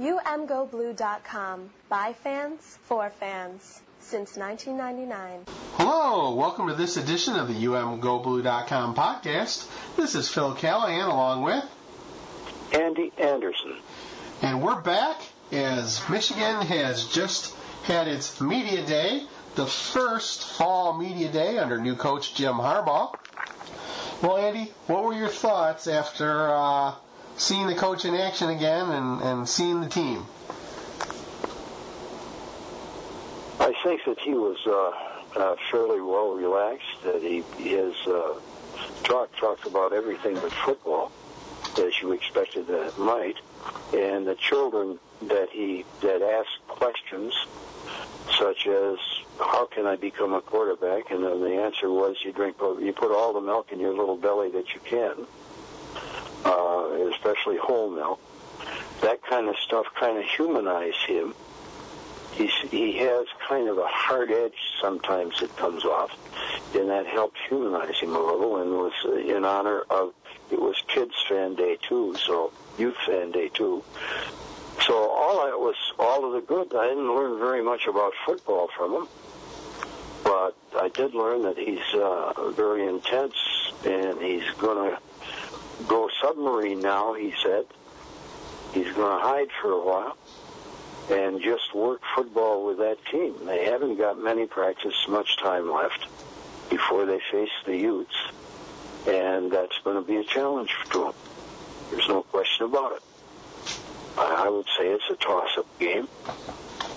UMGoBlue.com. 0.00 1.70
By 1.88 2.14
fans, 2.14 2.78
for 2.82 3.10
fans. 3.10 3.80
Since 4.00 4.36
1999. 4.36 5.44
Hello, 5.74 6.34
welcome 6.34 6.66
to 6.66 6.74
this 6.74 6.96
edition 6.96 7.36
of 7.36 7.46
the 7.46 7.54
UMGoBlue.com 7.54 8.96
podcast. 8.96 9.70
This 9.96 10.16
is 10.16 10.28
Phil 10.28 10.52
Callahan 10.56 11.08
along 11.08 11.44
with 11.44 11.64
Andy 12.72 13.12
Anderson. 13.18 13.76
And 14.42 14.64
we're 14.64 14.80
back 14.80 15.22
as 15.52 16.02
Michigan 16.10 16.62
has 16.62 17.06
just 17.06 17.54
had 17.84 18.08
its 18.08 18.40
media 18.40 18.84
day, 18.84 19.22
the 19.54 19.66
first 19.66 20.42
fall 20.42 20.98
media 20.98 21.30
day 21.30 21.56
under 21.58 21.78
new 21.78 21.94
coach 21.94 22.34
Jim 22.34 22.54
Harbaugh. 22.54 23.14
Well, 24.20 24.38
Andy, 24.38 24.72
what 24.88 25.04
were 25.04 25.14
your 25.14 25.28
thoughts 25.28 25.86
after 25.86 26.48
uh, 26.48 26.94
seeing 27.36 27.66
the 27.66 27.74
coach 27.74 28.04
in 28.04 28.14
action 28.14 28.48
again 28.50 28.90
and, 28.90 29.20
and 29.20 29.48
seeing 29.48 29.80
the 29.80 29.88
team? 29.88 30.26
I 33.60 33.72
think 33.82 34.04
that 34.04 34.18
he 34.18 34.34
was 34.34 34.58
uh, 34.66 35.38
uh, 35.38 35.56
fairly 35.70 36.00
well 36.00 36.34
relaxed. 36.34 37.02
That 37.04 37.22
he 37.22 37.42
his 37.62 37.94
uh, 38.06 38.34
talk 39.04 39.34
talked 39.36 39.66
about 39.66 39.92
everything 39.92 40.34
but 40.34 40.52
football, 40.52 41.12
as 41.78 42.00
you 42.00 42.12
expected 42.12 42.66
that 42.66 42.88
it 42.88 42.98
might, 42.98 43.36
and 43.92 44.26
the 44.26 44.34
children 44.34 44.98
that 45.22 45.50
he 45.50 45.84
that 46.00 46.22
asked 46.22 46.66
questions 46.68 47.32
such 48.38 48.66
as 48.66 48.98
how 49.38 49.66
can 49.66 49.86
I 49.86 49.96
become 49.96 50.32
a 50.34 50.40
quarterback? 50.40 51.10
And 51.10 51.24
then 51.24 51.40
the 51.40 51.62
answer 51.62 51.90
was 51.90 52.16
you 52.24 52.32
drink 52.32 52.56
you 52.60 52.92
put 52.92 53.12
all 53.12 53.32
the 53.32 53.40
milk 53.40 53.72
in 53.72 53.80
your 53.80 53.94
little 53.94 54.16
belly 54.16 54.50
that 54.50 54.74
you 54.74 54.80
can 54.84 55.26
uh, 56.44 57.10
especially 57.12 57.56
whole 57.56 57.90
milk. 57.90 58.20
That 59.02 59.22
kind 59.22 59.48
of 59.48 59.56
stuff 59.58 59.86
kind 59.94 60.18
of 60.18 60.24
humanized 60.24 61.04
him. 61.06 61.34
He's, 62.32 62.52
he 62.70 62.98
has 62.98 63.26
kind 63.48 63.68
of 63.68 63.78
a 63.78 63.86
hard 63.86 64.30
edge 64.32 64.54
sometimes 64.80 65.40
it 65.40 65.56
comes 65.56 65.84
off, 65.84 66.10
and 66.74 66.90
that 66.90 67.06
helped 67.06 67.38
humanize 67.48 67.98
him 67.98 68.14
a 68.14 68.18
little 68.18 68.60
and 68.60 68.70
was 68.72 68.92
in 69.26 69.44
honor 69.44 69.82
of, 69.88 70.14
it 70.50 70.60
was 70.60 70.76
Kids 70.88 71.14
Fan 71.28 71.54
Day 71.54 71.78
too, 71.88 72.16
so 72.16 72.52
Youth 72.76 72.96
Fan 73.06 73.30
Day 73.30 73.48
too. 73.48 73.84
So 74.82 74.94
all 74.94 75.46
that 75.46 75.58
was 75.58 75.76
all 75.98 76.24
of 76.26 76.32
the 76.32 76.40
good. 76.40 76.74
I 76.74 76.88
didn't 76.88 77.14
learn 77.14 77.38
very 77.38 77.62
much 77.62 77.86
about 77.86 78.12
football 78.26 78.68
from 78.76 78.94
him, 78.94 79.08
but 80.24 80.56
I 80.76 80.88
did 80.88 81.14
learn 81.14 81.42
that 81.42 81.56
he's 81.56 81.94
uh, 81.94 82.50
very 82.50 82.86
intense 82.86 83.36
and 83.86 84.20
he's 84.20 84.48
going 84.58 84.90
to 84.90 84.98
go 85.86 86.08
submarine 86.20 86.80
now, 86.80 87.14
he 87.14 87.34
said. 87.42 87.66
He's 88.72 88.92
going 88.92 89.18
to 89.18 89.24
hide 89.24 89.48
for 89.60 89.70
a 89.70 89.84
while 89.84 90.16
and 91.10 91.40
just 91.42 91.74
work 91.74 92.00
football 92.14 92.66
with 92.66 92.78
that 92.78 92.98
team. 93.06 93.34
They 93.44 93.66
haven't 93.66 93.96
got 93.96 94.18
many 94.18 94.46
practice, 94.46 94.94
much 95.08 95.36
time 95.36 95.70
left 95.70 96.06
before 96.70 97.06
they 97.06 97.20
face 97.30 97.50
the 97.66 97.76
Utes, 97.76 98.16
and 99.06 99.50
that's 99.50 99.78
going 99.84 99.96
to 99.96 100.02
be 100.02 100.16
a 100.16 100.24
challenge 100.24 100.74
to 100.92 101.04
them. 101.04 101.14
There's 101.90 102.08
no 102.08 102.22
question 102.22 102.66
about 102.66 102.92
it. 102.92 103.02
I 104.16 104.48
would 104.48 104.66
say 104.78 104.88
it's 104.88 105.08
a 105.10 105.16
toss-up 105.16 105.66
game. 105.78 106.08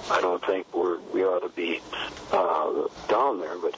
I 0.09 0.21
don't 0.21 0.43
think 0.45 0.73
we're 0.73 0.99
we 1.13 1.23
ought 1.23 1.39
to 1.39 1.49
be 1.49 1.81
uh, 2.31 2.87
down 3.09 3.39
there, 3.39 3.57
but 3.57 3.75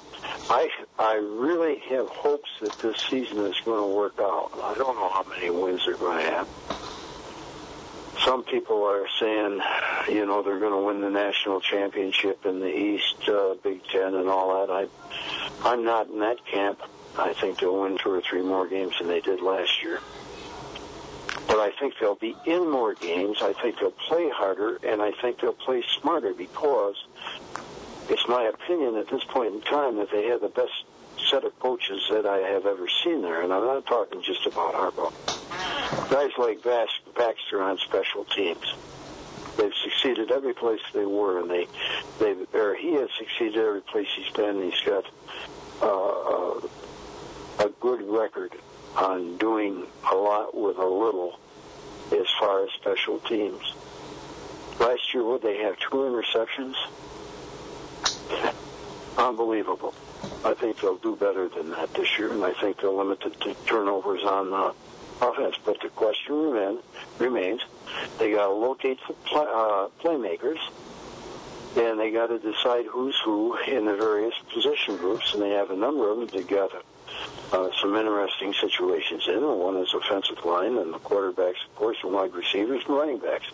I 0.49 0.69
I 0.97 1.15
really 1.15 1.79
have 1.89 2.07
hopes 2.07 2.49
that 2.61 2.77
this 2.79 2.97
season 3.09 3.45
is 3.45 3.59
going 3.65 3.81
to 3.81 3.95
work 3.95 4.19
out. 4.19 4.51
I 4.61 4.75
don't 4.75 4.95
know 4.95 5.09
how 5.09 5.25
many 5.27 5.49
wins 5.49 5.85
they're 5.85 5.97
going 5.97 6.23
to 6.23 6.31
have. 6.31 6.47
Some 8.23 8.43
people 8.43 8.83
are 8.83 9.07
saying, 9.19 9.61
you 10.09 10.25
know, 10.25 10.43
they're 10.43 10.59
going 10.59 10.73
to 10.73 10.85
win 10.85 11.01
the 11.01 11.09
national 11.09 11.61
championship 11.61 12.45
in 12.45 12.59
the 12.59 12.67
East, 12.67 13.27
uh, 13.29 13.55
Big 13.63 13.81
Ten, 13.87 14.13
and 14.13 14.27
all 14.27 14.67
that. 14.67 14.71
I 14.71 14.87
I'm 15.67 15.83
not 15.83 16.09
in 16.09 16.19
that 16.19 16.45
camp. 16.45 16.79
I 17.17 17.33
think 17.33 17.59
they'll 17.59 17.81
win 17.81 17.97
two 17.97 18.11
or 18.11 18.21
three 18.21 18.43
more 18.43 18.67
games 18.67 18.93
than 18.99 19.07
they 19.07 19.19
did 19.19 19.41
last 19.41 19.81
year 19.81 19.99
but 21.49 21.57
I 21.59 21.71
think 21.79 21.95
they'll 21.99 22.13
be 22.13 22.35
in 22.45 22.69
more 22.69 22.93
games. 22.93 23.41
I 23.41 23.53
think 23.53 23.79
they'll 23.79 23.89
play 23.89 24.29
harder, 24.29 24.79
and 24.83 25.01
I 25.01 25.11
think 25.19 25.41
they'll 25.41 25.51
play 25.51 25.83
smarter 25.99 26.31
because 26.31 26.95
it's 28.07 28.27
my 28.27 28.43
opinion 28.43 28.95
at 28.97 29.07
this 29.09 29.23
point 29.23 29.55
in 29.55 29.61
time 29.61 29.97
that 29.97 30.11
they 30.11 30.27
have 30.27 30.41
the 30.41 30.49
best 30.49 30.85
set 31.29 31.43
of 31.43 31.59
coaches 31.59 32.07
that 32.11 32.27
I 32.27 32.37
have 32.37 32.67
ever 32.67 32.87
seen 33.03 33.23
there, 33.23 33.41
and 33.41 33.51
I'm 33.51 33.65
not 33.65 33.87
talking 33.87 34.21
just 34.21 34.45
about 34.45 34.75
Harbaugh. 34.75 35.11
Guys 36.11 36.31
like 36.37 36.63
Baxter 37.15 37.63
on 37.63 37.79
special 37.79 38.25
teams. 38.25 38.75
They've 39.57 39.73
succeeded 39.83 40.31
every 40.31 40.53
place 40.53 40.81
they 40.93 41.05
were, 41.05 41.39
and 41.39 41.49
they, 41.49 41.67
they, 42.19 42.35
or 42.53 42.75
he 42.75 42.93
has 42.93 43.09
succeeded 43.17 43.57
every 43.57 43.81
place 43.81 44.07
he's 44.15 44.31
been. 44.33 44.61
He's 44.61 44.79
got 44.81 45.05
uh, 45.81 46.67
a 47.65 47.69
good 47.81 48.03
record 48.03 48.53
on 48.95 49.37
doing 49.37 49.85
a 50.11 50.15
lot 50.15 50.55
with 50.55 50.77
a 50.77 50.85
little 50.85 51.39
as 52.11 52.27
far 52.39 52.63
as 52.63 52.71
special 52.71 53.19
teams. 53.19 53.73
Last 54.79 55.13
year, 55.13 55.23
would 55.23 55.41
they 55.41 55.57
have 55.57 55.77
two 55.79 55.97
interceptions? 55.97 56.75
Unbelievable. 59.17 59.93
I 60.43 60.53
think 60.53 60.79
they'll 60.79 60.97
do 60.97 61.15
better 61.15 61.49
than 61.49 61.71
that 61.71 61.93
this 61.93 62.17
year, 62.17 62.31
and 62.31 62.43
I 62.43 62.53
think 62.53 62.79
they'll 62.79 62.95
limit 62.95 63.19
the 63.19 63.55
turnovers 63.65 64.23
on 64.23 64.51
the 64.51 64.73
offense. 65.21 65.55
But 65.65 65.81
the 65.81 65.89
question 65.89 66.35
remain, 66.35 66.79
remains, 67.17 67.61
they 68.17 68.31
got 68.31 68.47
to 68.47 68.53
locate 68.53 68.99
the 69.07 69.13
play, 69.13 69.45
uh, 69.45 69.89
playmakers, 70.01 70.59
and 71.75 71.99
they 71.99 72.11
got 72.11 72.27
to 72.27 72.39
decide 72.39 72.85
who's 72.85 73.19
who 73.23 73.57
in 73.57 73.85
the 73.85 73.95
various 73.95 74.33
position 74.53 74.95
groups, 74.95 75.33
and 75.33 75.43
they 75.43 75.49
have 75.49 75.71
a 75.71 75.75
number 75.75 76.09
of 76.09 76.19
them 76.19 76.29
together 76.29 76.81
uh, 77.51 77.69
some 77.81 77.95
interesting 77.95 78.53
situations 78.53 79.27
in. 79.27 79.41
One 79.41 79.77
is 79.77 79.93
offensive 79.93 80.43
line, 80.45 80.77
and 80.77 80.93
the 80.93 80.99
quarterbacks, 80.99 81.65
of 81.65 81.75
course, 81.75 81.97
and 82.03 82.13
wide 82.13 82.33
receivers 82.33 82.83
and 82.87 82.95
running 82.95 83.17
backs. 83.17 83.47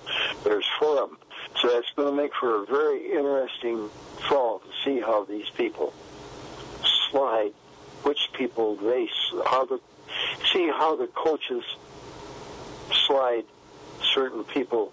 There's 0.43 0.65
four 0.79 1.01
of 1.01 1.09
them. 1.09 1.17
So 1.61 1.69
that's 1.69 1.89
going 1.95 2.09
to 2.09 2.15
make 2.15 2.33
for 2.33 2.63
a 2.63 2.65
very 2.65 3.11
interesting 3.11 3.89
fall 4.29 4.59
to 4.59 4.67
see 4.83 4.99
how 4.99 5.23
these 5.25 5.49
people 5.51 5.93
slide, 7.09 7.53
which 8.03 8.29
people 8.33 8.75
they, 8.75 9.09
how 9.45 9.65
the, 9.65 9.79
see 10.51 10.67
how 10.67 10.95
the 10.95 11.07
coaches 11.07 11.63
slide 13.07 13.45
certain 14.13 14.43
people 14.43 14.91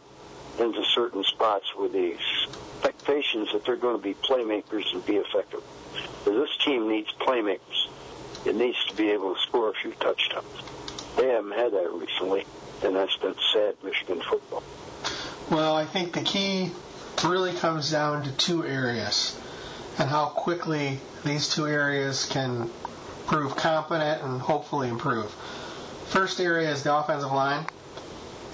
into 0.58 0.84
certain 0.84 1.24
spots 1.24 1.74
with 1.74 1.92
the 1.92 2.14
expectations 2.14 3.50
that 3.52 3.64
they're 3.64 3.76
going 3.76 3.96
to 3.96 4.02
be 4.02 4.14
playmakers 4.14 4.92
and 4.92 5.04
be 5.04 5.16
effective. 5.16 5.62
This 6.24 6.56
team 6.58 6.88
needs 6.88 7.12
playmakers 7.20 7.88
it 8.44 8.54
needs 8.56 8.84
to 8.86 8.96
be 8.96 9.10
able 9.10 9.34
to 9.34 9.40
score 9.40 9.70
a 9.70 9.74
few 9.74 9.92
touchdowns. 9.92 10.46
They 11.16 11.28
haven't 11.28 11.52
had 11.52 11.72
that 11.72 11.90
recently, 11.92 12.44
and 12.82 12.96
that's 12.96 13.16
been 13.16 13.34
sad 13.52 13.76
Michigan 13.82 14.20
football. 14.20 14.62
Well, 15.50 15.74
I 15.74 15.84
think 15.84 16.12
the 16.12 16.22
key 16.22 16.70
really 17.24 17.52
comes 17.52 17.90
down 17.90 18.24
to 18.24 18.32
two 18.32 18.64
areas 18.64 19.38
and 19.98 20.08
how 20.08 20.26
quickly 20.26 20.98
these 21.24 21.48
two 21.48 21.66
areas 21.66 22.26
can 22.26 22.70
prove 23.26 23.54
competent 23.56 24.22
and 24.22 24.40
hopefully 24.40 24.88
improve. 24.88 25.30
First 26.08 26.40
area 26.40 26.70
is 26.70 26.82
the 26.82 26.94
offensive 26.94 27.32
line. 27.32 27.66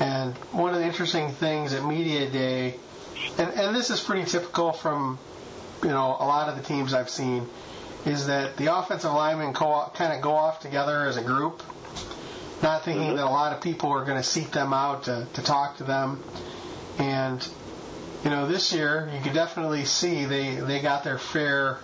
And 0.00 0.34
one 0.53 0.75
of 0.75 0.81
the 0.81 0.87
interesting 0.87 1.31
things 1.31 1.72
at 1.72 1.84
Media 1.84 2.31
Day, 2.31 2.76
and, 3.37 3.50
and 3.53 3.75
this 3.75 3.91
is 3.91 4.00
pretty 4.00 4.25
typical 4.31 4.72
from 4.72 5.19
you 5.82 5.88
know 5.88 6.16
a 6.20 6.26
lot 6.26 6.49
of 6.49 6.56
the 6.56 6.62
teams 6.62 6.94
I've 6.94 7.10
seen, 7.10 7.49
is 8.07 8.27
that 8.27 8.57
the 8.57 8.77
offensive 8.77 9.13
linemen 9.13 9.53
co- 9.53 9.91
kind 9.95 10.13
of 10.13 10.23
go 10.23 10.33
off 10.33 10.61
together 10.61 11.05
as 11.07 11.17
a 11.17 11.23
group, 11.23 11.63
not 12.63 12.85
thinking 12.85 13.09
mm-hmm. 13.09 13.17
that 13.17 13.25
a 13.25 13.31
lot 13.31 13.53
of 13.53 13.63
people 13.63 13.91
are 13.91 14.05
going 14.05 14.17
to 14.17 14.23
seek 14.23 14.51
them 14.51 14.73
out 14.73 15.05
to, 15.05 15.27
to 15.35 15.43
talk 15.43 15.77
to 15.79 15.85
them. 15.85 16.23
And, 16.99 17.47
you 18.25 18.31
know, 18.31 18.47
this 18.49 18.73
year 18.73 19.11
you 19.15 19.21
could 19.21 19.35
definitely 19.35 19.85
see 19.85 20.25
they, 20.25 20.56
they 20.56 20.81
got 20.81 21.05
their 21.05 21.19
fair 21.19 21.79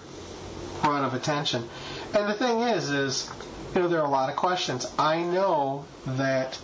run 0.82 1.04
of 1.04 1.14
attention. 1.14 1.68
And 2.14 2.28
the 2.28 2.34
thing 2.34 2.60
is, 2.60 2.90
is, 2.90 3.30
you 3.74 3.82
know, 3.82 3.88
there 3.88 4.00
are 4.00 4.06
a 4.06 4.10
lot 4.10 4.30
of 4.30 4.36
questions. 4.36 4.86
I 4.98 5.22
know 5.22 5.84
that, 6.06 6.58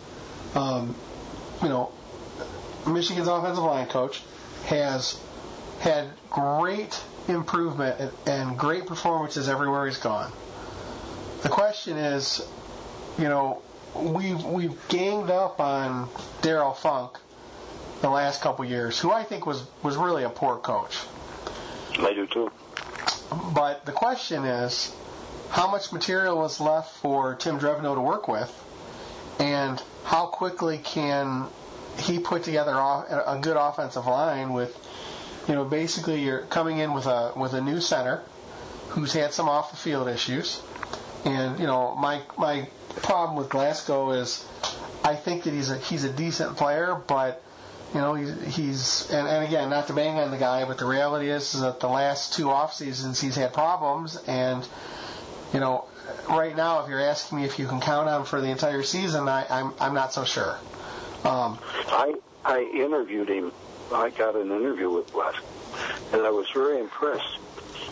um, 0.55 0.95
you 1.63 1.69
know, 1.69 1.93
Michigan's 2.87 3.29
offensive 3.29 3.65
line 3.65 3.89
coach 3.89 4.23
has 4.67 5.21
had 5.81 6.11
great 6.31 7.01
improvement 7.31 8.13
and 8.27 8.59
great 8.59 8.87
performances 8.87 9.49
everywhere 9.49 9.87
he's 9.87 9.99
gone. 9.99 10.33
The 11.43 11.49
question 11.49 11.97
is, 11.97 12.47
you 13.19 13.25
know, 13.25 13.63
we've 13.95 14.45
we've 14.45 14.89
ganged 14.89 15.31
up 15.31 15.61
on 15.61 16.09
Darrell 16.43 16.75
Funk 16.75 17.19
the 18.03 18.11
last 18.11 18.41
couple 18.43 18.65
years, 18.65 18.99
who 18.99 19.11
I 19.11 19.25
think 19.25 19.47
was 19.47 19.65
was 19.83 19.97
really 19.97 20.25
a 20.25 20.31
poor 20.31 20.57
coach. 20.59 20.99
I 21.99 22.13
do 22.15 22.27
too. 22.27 22.51
But 23.55 23.87
the 23.87 23.93
question 23.93 24.45
is, 24.45 24.95
how 25.51 25.71
much 25.71 25.93
material 25.93 26.37
was 26.39 26.61
left 26.61 26.97
for 26.97 27.35
Tim 27.35 27.59
Drevno 27.59 27.95
to 27.95 28.01
work 28.01 28.29
with, 28.29 28.53
and 29.39 29.83
how 30.05 30.27
quickly 30.27 30.79
can 30.79 31.47
he 31.99 32.19
put 32.19 32.45
together 32.45 32.73
a 32.73 33.39
good 33.41 33.57
offensive 33.57 34.07
line 34.07 34.53
with, 34.53 34.77
you 35.49 35.55
know, 35.55 35.65
basically 35.65 36.23
you're 36.23 36.43
coming 36.43 36.79
in 36.79 36.93
with 36.93 37.07
a 37.07 37.33
with 37.37 37.55
a 37.55 37.61
new 37.61 37.81
center 37.81 38.23
who's 38.91 39.13
had 39.13 39.33
some 39.33 39.49
off 39.49 39.71
the 39.71 39.77
field 39.77 40.09
issues, 40.09 40.61
and 41.25 41.59
you 41.59 41.67
know 41.67 41.95
my 41.97 42.23
my 42.39 42.69
problem 43.03 43.37
with 43.37 43.49
Glasgow 43.49 44.11
is 44.13 44.47
I 45.05 45.15
think 45.15 45.45
that 45.45 45.55
he's 45.55 45.71
a 45.71 45.79
he's 45.79 46.05
a 46.05 46.13
decent 46.13 46.57
player, 46.57 46.95
but 47.07 47.43
you 47.95 48.01
know 48.01 48.15
he's, 48.15 48.55
he's 48.55 49.11
and, 49.11 49.27
and 49.27 49.47
again 49.47 49.71
not 49.71 49.87
to 49.89 49.93
bang 49.93 50.19
on 50.19 50.31
the 50.31 50.37
guy, 50.37 50.65
but 50.65 50.79
the 50.79 50.87
reality 50.87 51.31
is, 51.31 51.55
is 51.55 51.61
that 51.61 51.81
the 51.81 51.89
last 51.89 52.35
two 52.35 52.51
off 52.51 52.75
seasons 52.75 53.21
he's 53.21 53.37
had 53.37 53.53
problems, 53.53 54.17
and 54.27 54.67
you 55.53 55.61
know 55.61 55.87
right 56.29 56.57
now 56.57 56.83
if 56.83 56.89
you're 56.89 57.01
asking 57.01 57.39
me 57.39 57.45
if 57.45 57.59
you 57.59 57.67
can 57.67 57.81
count 57.81 58.09
on 58.09 58.21
him 58.21 58.27
for 58.27 58.41
the 58.41 58.49
entire 58.49 58.83
season, 58.83 59.29
I, 59.29 59.47
I'm 59.49 59.73
I'm 59.81 59.95
not 59.95 60.13
so 60.13 60.25
sure. 60.25 60.59
Um, 61.25 61.59
I 61.89 62.15
I 62.45 62.63
interviewed 62.63 63.29
him. 63.29 63.53
I 63.93 64.11
got 64.11 64.37
an 64.37 64.51
interview 64.51 64.91
with 64.91 65.13
Wes, 65.15 65.35
and 66.13 66.23
I 66.23 66.31
was 66.31 66.49
very 66.51 66.81
impressed. 66.81 67.39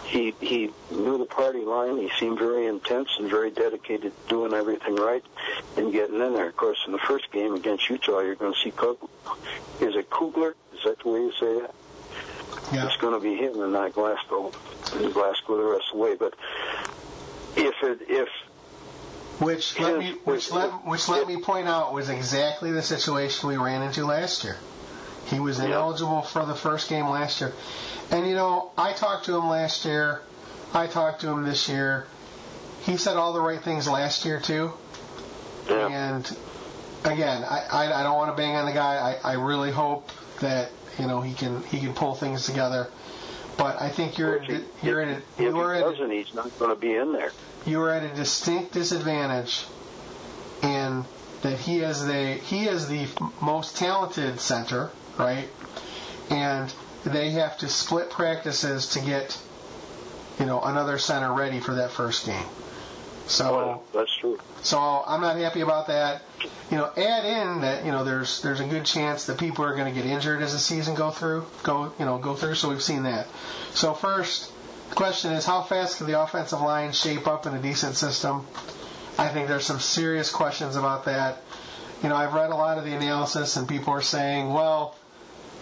He 0.04 0.34
he 0.40 0.70
knew 0.90 1.18
the 1.18 1.26
party 1.26 1.60
line. 1.60 1.98
He 1.98 2.10
seemed 2.18 2.38
very 2.38 2.66
intense 2.66 3.08
and 3.18 3.28
very 3.28 3.50
dedicated, 3.50 4.12
to 4.12 4.28
doing 4.28 4.54
everything 4.54 4.96
right 4.96 5.24
and 5.76 5.92
getting 5.92 6.20
in 6.20 6.32
there. 6.34 6.48
Of 6.48 6.56
course, 6.56 6.78
in 6.86 6.92
the 6.92 6.98
first 6.98 7.30
game 7.30 7.54
against 7.54 7.88
Utah, 7.90 8.20
you're 8.20 8.34
going 8.34 8.54
to 8.54 8.58
see 8.58 8.70
Kug- 8.70 9.08
is 9.80 9.96
it 9.96 10.08
Kugler? 10.10 10.54
Is 10.74 10.84
that 10.84 10.98
the 11.00 11.08
way 11.08 11.20
you 11.20 11.32
say 11.32 11.46
it? 11.46 11.74
Yeah. 12.72 12.86
It's 12.86 12.96
going 12.96 13.14
to 13.14 13.20
be 13.20 13.36
him 13.36 13.60
and 13.60 13.72
not 13.72 13.92
Glasgow. 13.92 14.52
And 14.94 15.12
Glasgow 15.12 15.56
the 15.56 15.64
rest 15.64 15.84
of 15.92 15.98
the 15.98 16.04
way. 16.04 16.14
But 16.16 16.34
if 17.56 17.74
it 17.82 18.00
if 18.08 18.28
which 19.40 19.78
let 19.78 19.98
me 19.98 20.12
which 20.24 20.50
let 20.50 20.70
which 20.86 21.08
let 21.08 21.26
me 21.28 21.40
point 21.40 21.68
out 21.68 21.92
was 21.92 22.08
exactly 22.08 22.72
the 22.72 22.82
situation 22.82 23.48
we 23.48 23.56
ran 23.56 23.82
into 23.82 24.04
last 24.04 24.44
year. 24.44 24.56
He 25.30 25.40
was 25.40 25.58
ineligible 25.58 26.22
for 26.22 26.44
the 26.44 26.54
first 26.54 26.88
game 26.88 27.08
last 27.08 27.40
year. 27.40 27.52
And 28.10 28.26
you 28.28 28.34
know, 28.34 28.70
I 28.76 28.92
talked 28.92 29.26
to 29.26 29.36
him 29.36 29.48
last 29.48 29.84
year. 29.84 30.20
I 30.72 30.86
talked 30.86 31.22
to 31.22 31.28
him 31.28 31.44
this 31.44 31.68
year. 31.68 32.06
He 32.82 32.96
said 32.96 33.16
all 33.16 33.32
the 33.32 33.40
right 33.40 33.60
things 33.60 33.88
last 33.88 34.24
year 34.24 34.40
too. 34.40 34.72
Yeah. 35.68 35.88
And 35.88 36.36
again, 37.04 37.44
I, 37.44 37.66
I, 37.70 38.00
I 38.00 38.02
don't 38.02 38.16
want 38.16 38.34
to 38.34 38.40
bang 38.40 38.56
on 38.56 38.66
the 38.66 38.72
guy. 38.72 39.18
I, 39.22 39.32
I 39.32 39.34
really 39.34 39.70
hope 39.70 40.10
that 40.40 40.70
you 40.98 41.06
know 41.06 41.20
he 41.20 41.34
can 41.34 41.62
he 41.64 41.80
can 41.80 41.94
pull 41.94 42.14
things 42.14 42.46
together. 42.46 42.88
But 43.58 43.82
I 43.82 43.90
think 43.90 44.18
you're 44.18 44.40
he, 44.40 44.60
you're 44.82 45.02
in 45.02 45.08
a, 45.08 45.16
if 45.16 45.22
you're 45.38 45.74
he 45.74 45.80
doesn't, 45.80 46.10
he's 46.10 46.32
not 46.32 46.56
going 46.58 46.70
to 46.70 46.80
be 46.80 46.94
in 46.94 47.12
there 47.12 47.32
you 47.68 47.82
are 47.82 47.90
at 47.90 48.02
a 48.02 48.14
distinct 48.14 48.72
disadvantage 48.72 49.64
in 50.62 51.04
that 51.42 51.58
he 51.58 51.80
is 51.80 52.04
the 52.06 52.34
he 52.34 52.66
is 52.66 52.88
the 52.88 53.06
most 53.40 53.76
talented 53.76 54.40
center, 54.40 54.90
right? 55.18 55.48
And 56.30 56.72
they 57.04 57.30
have 57.30 57.58
to 57.58 57.68
split 57.68 58.10
practices 58.10 58.90
to 58.90 59.00
get 59.00 59.38
you 60.38 60.46
know 60.46 60.60
another 60.60 60.98
center 60.98 61.32
ready 61.32 61.60
for 61.60 61.76
that 61.76 61.90
first 61.90 62.26
game. 62.26 62.46
So 63.26 63.56
well, 63.56 63.82
that's 63.92 64.14
true. 64.16 64.38
So 64.62 64.78
I'm 64.78 65.20
not 65.20 65.36
happy 65.36 65.60
about 65.60 65.88
that. 65.88 66.22
You 66.70 66.78
know, 66.78 66.90
add 66.96 67.24
in 67.24 67.60
that 67.60 67.84
you 67.84 67.92
know 67.92 68.04
there's 68.04 68.42
there's 68.42 68.60
a 68.60 68.66
good 68.66 68.84
chance 68.84 69.26
that 69.26 69.38
people 69.38 69.64
are 69.64 69.74
going 69.74 69.92
to 69.92 70.00
get 70.00 70.08
injured 70.08 70.42
as 70.42 70.52
the 70.52 70.58
season 70.58 70.94
go 70.94 71.10
through 71.10 71.46
go 71.62 71.92
you 71.98 72.04
know 72.04 72.18
go 72.18 72.34
through. 72.34 72.54
So 72.54 72.70
we've 72.70 72.82
seen 72.82 73.02
that. 73.02 73.26
So 73.72 73.92
first, 73.94 74.50
the 74.88 74.94
question 74.94 75.32
is, 75.32 75.44
how 75.44 75.62
fast 75.62 75.98
can 75.98 76.06
the 76.06 76.20
offensive 76.20 76.60
line 76.60 76.92
shape 76.92 77.26
up 77.26 77.46
in 77.46 77.54
a 77.54 77.60
decent 77.60 77.96
system? 77.96 78.46
I 79.18 79.28
think 79.28 79.48
there's 79.48 79.66
some 79.66 79.80
serious 79.80 80.30
questions 80.30 80.76
about 80.76 81.04
that. 81.06 81.42
You 82.02 82.08
know, 82.08 82.14
I've 82.14 82.32
read 82.32 82.50
a 82.50 82.54
lot 82.54 82.78
of 82.78 82.84
the 82.84 82.94
analysis, 82.94 83.56
and 83.56 83.68
people 83.68 83.92
are 83.92 84.02
saying, 84.02 84.52
well, 84.52 84.94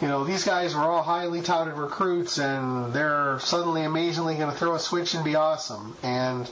you 0.01 0.09
know, 0.09 0.25
these 0.25 0.45
guys 0.45 0.75
were 0.75 0.83
all 0.83 1.03
highly 1.03 1.41
touted 1.41 1.75
recruits, 1.75 2.39
and 2.39 2.93
they're 2.93 3.39
suddenly 3.41 3.83
amazingly 3.83 4.37
going 4.37 4.51
to 4.51 4.57
throw 4.57 4.75
a 4.75 4.79
switch 4.79 5.15
and 5.15 5.25
be 5.25 5.35
awesome. 5.35 5.97
And, 6.03 6.47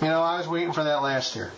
you 0.00 0.08
know, 0.08 0.20
I 0.20 0.38
was 0.38 0.48
waiting 0.48 0.72
for 0.72 0.84
that 0.84 1.02
last 1.02 1.34
year. 1.34 1.52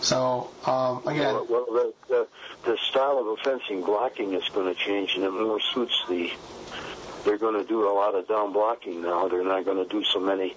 So, 0.00 0.50
um, 0.66 1.06
again. 1.06 1.34
Well, 1.34 1.46
well 1.48 1.66
the, 1.66 1.94
the, 2.08 2.28
the 2.64 2.78
style 2.90 3.18
of 3.18 3.26
offensive 3.38 3.86
blocking 3.86 4.34
is 4.34 4.48
going 4.50 4.74
to 4.74 4.78
change, 4.78 5.14
and 5.14 5.24
it 5.24 5.30
more 5.30 5.60
suits 5.60 5.94
the 6.08 6.30
they're 7.24 7.38
going 7.38 7.60
to 7.60 7.66
do 7.66 7.88
a 7.88 7.92
lot 7.92 8.14
of 8.14 8.28
down 8.28 8.52
blocking 8.52 9.02
now. 9.02 9.28
They're 9.28 9.44
not 9.44 9.64
going 9.64 9.76
to 9.76 9.88
do 9.88 10.04
so 10.04 10.20
many 10.20 10.54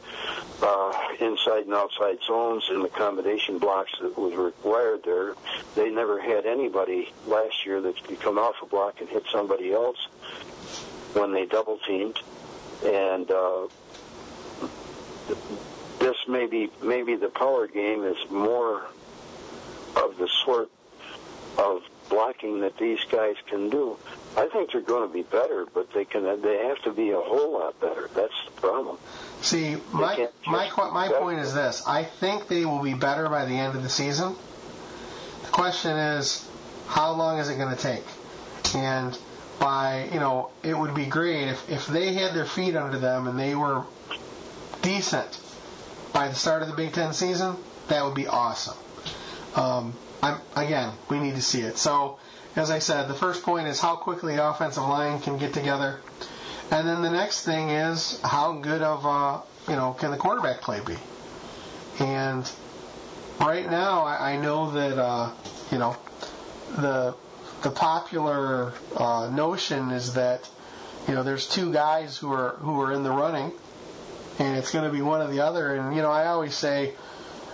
uh, 0.61 0.93
inside 1.19 1.65
and 1.65 1.73
outside 1.73 2.17
zones 2.25 2.65
and 2.69 2.83
accommodation 2.85 3.57
blocks 3.57 3.91
that 4.01 4.17
was 4.17 4.35
required 4.35 5.03
there. 5.03 5.33
They 5.75 5.89
never 5.89 6.19
had 6.19 6.45
anybody 6.45 7.11
last 7.25 7.65
year 7.65 7.81
that 7.81 8.03
could 8.03 8.19
come 8.19 8.37
off 8.37 8.55
a 8.61 8.65
block 8.65 8.99
and 8.99 9.09
hit 9.09 9.23
somebody 9.31 9.73
else 9.73 10.07
when 11.13 11.31
they 11.31 11.45
double 11.45 11.79
teamed. 11.87 12.19
And 12.85 13.29
uh, 13.31 13.67
this 15.99 16.17
maybe 16.27 16.69
maybe 16.83 17.15
the 17.15 17.29
power 17.29 17.67
game 17.67 18.03
is 18.03 18.17
more 18.29 18.85
of 19.95 20.17
the 20.17 20.27
sort 20.45 20.69
of 21.57 21.81
blocking 22.09 22.61
that 22.61 22.77
these 22.77 23.03
guys 23.11 23.35
can 23.47 23.69
do. 23.69 23.97
I 24.35 24.47
think 24.47 24.71
they're 24.71 24.81
going 24.81 25.07
to 25.07 25.13
be 25.13 25.23
better, 25.23 25.65
but 25.73 25.91
they 25.93 26.05
can 26.05 26.23
they 26.41 26.67
have 26.67 26.81
to 26.83 26.91
be 26.91 27.11
a 27.11 27.19
whole 27.19 27.53
lot 27.53 27.79
better. 27.79 28.09
That's 28.13 28.33
the 28.45 28.51
problem. 28.61 28.97
See, 29.41 29.77
my 29.91 30.27
my 30.45 30.69
my 30.75 31.09
point 31.09 31.39
is 31.39 31.53
this: 31.53 31.83
I 31.87 32.03
think 32.03 32.47
they 32.47 32.65
will 32.65 32.83
be 32.83 32.93
better 32.93 33.29
by 33.29 33.45
the 33.45 33.55
end 33.55 33.75
of 33.75 33.83
the 33.83 33.89
season. 33.89 34.35
The 35.43 35.49
question 35.49 35.97
is, 35.97 36.47
how 36.87 37.13
long 37.13 37.39
is 37.39 37.49
it 37.49 37.57
going 37.57 37.75
to 37.75 37.81
take? 37.81 38.03
And 38.75 39.17
by 39.59 40.09
you 40.13 40.19
know, 40.19 40.49
it 40.63 40.77
would 40.77 40.93
be 40.93 41.05
great 41.05 41.47
if 41.47 41.69
if 41.69 41.87
they 41.87 42.13
had 42.13 42.33
their 42.33 42.45
feet 42.45 42.75
under 42.75 42.99
them 42.99 43.27
and 43.27 43.39
they 43.39 43.55
were 43.55 43.83
decent 44.81 45.39
by 46.13 46.27
the 46.27 46.35
start 46.35 46.61
of 46.61 46.67
the 46.67 46.75
Big 46.75 46.93
Ten 46.93 47.13
season. 47.13 47.55
That 47.87 48.03
would 48.03 48.15
be 48.15 48.27
awesome. 48.27 48.77
Um, 49.55 49.93
I'm, 50.21 50.39
again, 50.55 50.93
we 51.09 51.19
need 51.19 51.35
to 51.35 51.41
see 51.41 51.61
it. 51.61 51.77
So, 51.77 52.19
as 52.55 52.71
I 52.71 52.79
said, 52.79 53.07
the 53.07 53.13
first 53.13 53.43
point 53.43 53.67
is 53.67 53.79
how 53.79 53.95
quickly 53.95 54.35
the 54.35 54.49
offensive 54.49 54.83
line 54.83 55.19
can 55.21 55.37
get 55.37 55.53
together, 55.53 55.99
and 56.71 56.87
then 56.87 57.01
the 57.01 57.11
next 57.11 57.45
thing 57.45 57.69
is 57.69 58.19
how 58.21 58.53
good 58.53 58.81
of 58.81 59.05
a 59.05 59.41
you 59.69 59.75
know 59.75 59.93
can 59.93 60.11
the 60.11 60.17
quarterback 60.17 60.61
play 60.61 60.81
be? 60.85 60.97
And 61.99 62.49
right 63.39 63.69
now, 63.69 64.05
I, 64.05 64.33
I 64.33 64.37
know 64.37 64.71
that 64.71 64.97
uh, 64.97 65.31
you 65.71 65.77
know 65.77 65.95
the 66.75 67.15
the 67.61 67.71
popular 67.71 68.73
uh, 68.95 69.29
notion 69.31 69.91
is 69.91 70.13
that 70.15 70.49
you 71.07 71.13
know 71.13 71.23
there's 71.23 71.47
two 71.47 71.71
guys 71.71 72.17
who 72.17 72.31
are 72.31 72.57
who 72.59 72.81
are 72.81 72.91
in 72.91 73.03
the 73.03 73.11
running, 73.11 73.51
and 74.39 74.57
it's 74.57 74.71
going 74.71 74.85
to 74.85 74.91
be 74.91 75.01
one 75.01 75.21
or 75.21 75.27
the 75.27 75.41
other. 75.41 75.75
And 75.75 75.95
you 75.95 76.01
know, 76.01 76.11
I 76.11 76.27
always 76.27 76.55
say 76.55 76.93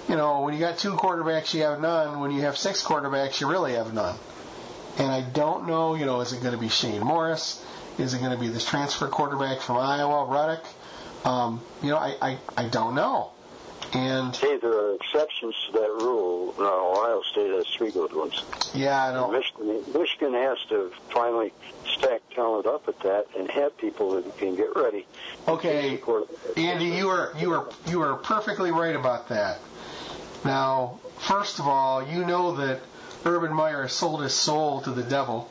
you 0.10 0.16
know, 0.16 0.42
when 0.42 0.54
you 0.54 0.60
got 0.60 0.78
two 0.78 0.94
quarterbacks, 0.94 1.54
you 1.54 1.64
have 1.64 1.80
none. 1.80 2.20
When 2.20 2.32
you 2.32 2.42
have 2.42 2.58
six 2.58 2.84
quarterbacks, 2.84 3.40
you 3.40 3.50
really 3.50 3.74
have 3.74 3.94
none. 3.94 4.18
And 4.98 5.12
I 5.12 5.22
don't 5.22 5.68
know, 5.68 5.96
you 5.96 6.06
know, 6.06 6.22
is 6.22 6.34
it 6.34 6.42
going 6.42 6.54
to 6.54 6.60
be 6.60 6.70
Shane 6.70 7.02
Morris? 7.02 7.64
Is 7.98 8.14
it 8.14 8.20
going 8.20 8.32
to 8.32 8.38
be 8.38 8.48
this 8.48 8.66
transfer 8.66 9.08
quarterback 9.08 9.62
from 9.62 9.78
Iowa, 9.78 10.26
Rudock? 10.28 11.28
Um, 11.28 11.62
you 11.82 11.90
know, 11.90 11.98
I, 11.98 12.16
I, 12.22 12.38
I 12.58 12.68
don't 12.68 12.96
know. 12.96 13.32
And 13.94 14.36
hey, 14.36 14.58
there 14.58 14.74
are 14.74 14.96
exceptions 14.96 15.56
to 15.68 15.74
that 15.74 15.90
rule. 16.02 16.56
No, 16.58 16.94
Ohio 16.94 17.22
State 17.32 17.52
has 17.52 17.68
three 17.68 17.92
good 17.92 18.12
ones. 18.14 18.44
Yeah, 18.74 19.06
I 19.06 19.14
know. 19.14 19.30
Michigan, 19.30 19.84
Michigan 19.94 20.34
has 20.34 20.58
to 20.70 20.92
finally 21.12 21.54
stack 21.96 22.22
talent 22.34 22.66
up 22.66 22.88
at 22.88 23.00
that 23.02 23.28
and 23.38 23.52
have 23.52 23.78
people 23.78 24.16
that 24.16 24.38
can 24.38 24.56
get 24.56 24.76
ready. 24.76 25.06
Okay, 25.48 26.00
Andy, 26.58 26.86
you 26.86 27.10
are 27.10 27.34
you 27.38 27.54
are 27.54 27.70
you 27.88 28.02
are 28.02 28.16
perfectly 28.16 28.72
right 28.72 28.96
about 28.96 29.30
that. 29.30 29.60
Now, 30.46 31.00
first 31.20 31.60
of 31.60 31.68
all, 31.68 32.06
you 32.08 32.26
know 32.26 32.56
that 32.56 32.82
Urban 33.26 33.54
Meyer 33.54 33.88
sold 33.88 34.22
his 34.24 34.34
soul 34.34 34.82
to 34.82 34.92
the 34.92 35.04
devil. 35.04 35.50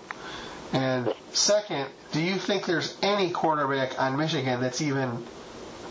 And 0.73 1.13
second, 1.33 1.89
do 2.13 2.21
you 2.21 2.37
think 2.37 2.67
there's 2.67 2.97
any 3.03 3.31
quarterback 3.31 4.01
on 4.01 4.17
Michigan 4.17 4.61
that's 4.61 4.81
even 4.81 5.25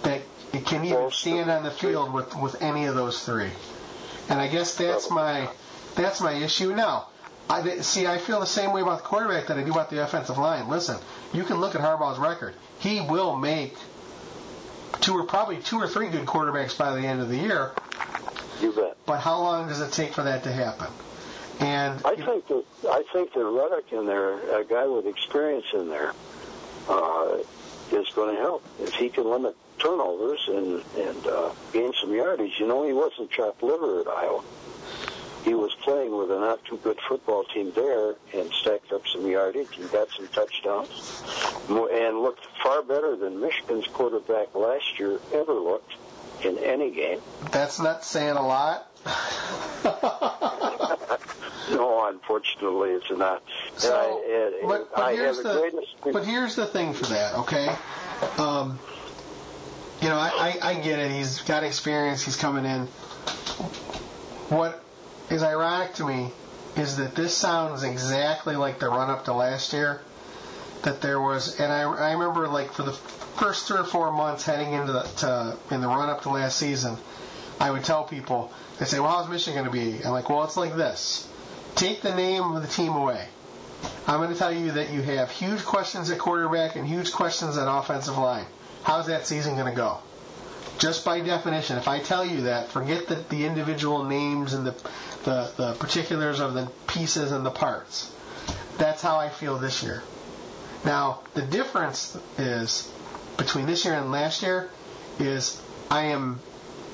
that 0.03 0.21
can 0.65 0.85
even 0.85 1.11
stand 1.11 1.49
on 1.49 1.63
the 1.63 1.71
field 1.71 2.13
with 2.13 2.35
with 2.35 2.61
any 2.61 2.85
of 2.85 2.95
those 2.95 3.23
three? 3.23 3.49
And 4.29 4.39
I 4.39 4.47
guess 4.47 4.75
that's 4.75 5.09
my 5.09 5.49
that's 5.95 6.21
my 6.21 6.33
issue. 6.33 6.73
Now, 6.75 7.07
I 7.49 7.79
see. 7.81 8.07
I 8.07 8.17
feel 8.17 8.39
the 8.39 8.45
same 8.45 8.71
way 8.71 8.81
about 8.81 8.99
the 8.99 9.03
quarterback 9.03 9.47
that 9.47 9.57
I 9.57 9.63
do 9.63 9.71
about 9.71 9.89
the 9.89 10.03
offensive 10.03 10.37
line. 10.37 10.69
Listen, 10.69 10.97
you 11.33 11.43
can 11.43 11.57
look 11.59 11.75
at 11.75 11.81
Harbaugh's 11.81 12.19
record. 12.19 12.53
He 12.79 13.01
will 13.01 13.35
make 13.35 13.75
two 15.01 15.13
or 15.13 15.23
probably 15.23 15.57
two 15.57 15.77
or 15.77 15.87
three 15.87 16.09
good 16.09 16.25
quarterbacks 16.25 16.77
by 16.77 16.95
the 16.95 17.05
end 17.05 17.21
of 17.21 17.29
the 17.29 17.37
year. 17.37 17.71
You 18.61 18.71
bet. 18.71 18.97
But 19.05 19.19
how 19.19 19.39
long 19.39 19.67
does 19.67 19.81
it 19.81 19.91
take 19.91 20.13
for 20.13 20.23
that 20.23 20.43
to 20.43 20.51
happen? 20.51 20.87
And 21.59 22.01
I 22.05 22.15
think 22.15 22.47
that 22.47 22.63
I 22.89 23.03
think 23.13 23.33
that 23.33 23.39
Rudock 23.39 23.91
in 23.91 24.05
there, 24.05 24.59
a 24.59 24.63
guy 24.63 24.87
with 24.87 25.05
experience 25.05 25.65
in 25.73 25.89
there, 25.89 26.13
uh, 26.89 27.37
is 27.91 28.09
going 28.09 28.35
to 28.35 28.41
help 28.41 28.63
if 28.79 28.93
he 28.93 29.09
can 29.09 29.29
limit 29.29 29.55
turnovers 29.79 30.47
and 30.47 30.83
and 30.97 31.27
uh, 31.27 31.51
gain 31.73 31.93
some 31.99 32.13
yardage. 32.13 32.59
You 32.59 32.67
know, 32.67 32.85
he 32.85 32.93
wasn't 32.93 33.29
chopped 33.31 33.61
liver 33.63 34.01
at 34.01 34.07
Iowa. 34.07 34.43
he 35.43 35.53
was 35.53 35.73
playing 35.81 36.15
with 36.15 36.31
a 36.31 36.39
not 36.39 36.63
too 36.65 36.77
good 36.77 36.99
football 37.07 37.43
team 37.43 37.71
there 37.75 38.15
and 38.33 38.51
stacked 38.53 38.91
up 38.91 39.07
some 39.07 39.25
yardage 39.27 39.77
and 39.77 39.91
got 39.91 40.09
some 40.11 40.27
touchdowns 40.29 41.21
and 41.69 42.21
looked 42.21 42.45
far 42.63 42.81
better 42.81 43.15
than 43.15 43.39
Michigan's 43.39 43.87
quarterback 43.87 44.53
last 44.55 44.99
year 44.99 45.19
ever 45.33 45.53
looked 45.53 45.93
in 46.45 46.57
any 46.57 46.91
game. 46.91 47.19
That's 47.51 47.79
not 47.79 48.03
saying 48.03 48.35
a 48.35 48.45
lot. 48.45 48.87
no, 51.71 52.07
unfortunately, 52.07 52.91
it's 52.91 53.09
not. 53.11 53.41
So, 53.77 53.95
I, 53.95 54.65
but, 54.67 54.95
but, 54.95 55.13
here's 55.13 55.37
the, 55.37 55.83
but 56.11 56.25
here's 56.25 56.55
the 56.55 56.65
thing 56.65 56.93
for 56.93 57.05
that, 57.07 57.33
okay? 57.39 57.75
Um, 58.37 58.79
you 60.01 60.09
know, 60.09 60.17
I, 60.17 60.57
I, 60.61 60.69
I 60.69 60.73
get 60.75 60.99
it. 60.99 61.11
He's 61.11 61.41
got 61.41 61.63
experience. 61.63 62.23
He's 62.23 62.35
coming 62.37 62.65
in. 62.65 62.87
What 64.49 64.83
is 65.29 65.43
ironic 65.43 65.93
to 65.95 66.05
me 66.05 66.31
is 66.75 66.97
that 66.97 67.15
this 67.15 67.35
sounds 67.35 67.83
exactly 67.83 68.55
like 68.55 68.79
the 68.79 68.87
run 68.89 69.09
up 69.09 69.25
to 69.25 69.33
last 69.33 69.73
year. 69.73 70.01
That 70.83 71.01
there 71.01 71.21
was, 71.21 71.59
and 71.59 71.71
I, 71.71 71.81
I 71.81 72.11
remember 72.13 72.47
like 72.47 72.73
for 72.73 72.81
the 72.83 72.93
first 72.93 73.67
three 73.67 73.77
or 73.77 73.83
four 73.83 74.11
months 74.11 74.45
heading 74.45 74.73
into 74.73 74.93
the 74.93 75.03
to, 75.17 75.57
in 75.73 75.81
the 75.81 75.87
run 75.87 76.09
up 76.09 76.23
to 76.23 76.29
last 76.29 76.57
season, 76.57 76.97
I 77.59 77.69
would 77.69 77.83
tell 77.83 78.03
people, 78.03 78.51
they 78.79 78.85
say, 78.85 78.99
well, 78.99 79.11
how's 79.11 79.29
Michigan 79.29 79.63
going 79.63 79.65
to 79.65 79.71
be? 79.71 80.03
I'm 80.03 80.11
like, 80.11 80.29
well, 80.29 80.43
it's 80.43 80.57
like 80.57 80.75
this. 80.75 81.27
Take 81.75 82.01
the 82.01 82.15
name 82.15 82.41
of 82.41 82.61
the 82.63 82.67
team 82.67 82.93
away. 82.93 83.27
I'm 84.07 84.17
going 84.17 84.31
to 84.33 84.37
tell 84.37 84.51
you 84.51 84.71
that 84.71 84.91
you 84.91 85.01
have 85.03 85.29
huge 85.29 85.63
questions 85.63 86.09
at 86.09 86.17
quarterback 86.17 86.75
and 86.75 86.87
huge 86.87 87.11
questions 87.11 87.57
at 87.57 87.67
offensive 87.71 88.17
line. 88.17 88.45
How's 88.83 89.07
that 89.07 89.27
season 89.27 89.53
going 89.55 89.67
to 89.67 89.75
go? 89.75 89.99
Just 90.79 91.05
by 91.05 91.19
definition, 91.21 91.77
if 91.77 91.87
I 91.87 91.99
tell 91.99 92.25
you 92.25 92.41
that, 92.41 92.69
forget 92.69 93.07
the, 93.07 93.15
the 93.29 93.45
individual 93.45 94.03
names 94.05 94.53
and 94.53 94.65
the, 94.65 94.71
the, 95.25 95.51
the 95.55 95.73
particulars 95.79 96.39
of 96.39 96.55
the 96.55 96.65
pieces 96.87 97.31
and 97.31 97.45
the 97.45 97.51
parts. 97.51 98.11
That's 98.79 99.03
how 99.03 99.17
I 99.17 99.29
feel 99.29 99.59
this 99.59 99.83
year. 99.83 100.01
Now, 100.85 101.21
the 101.33 101.43
difference 101.43 102.17
is 102.37 102.91
between 103.37 103.65
this 103.65 103.85
year 103.85 103.93
and 103.93 104.11
last 104.11 104.41
year 104.41 104.69
is 105.19 105.61
I 105.89 106.05
am 106.05 106.39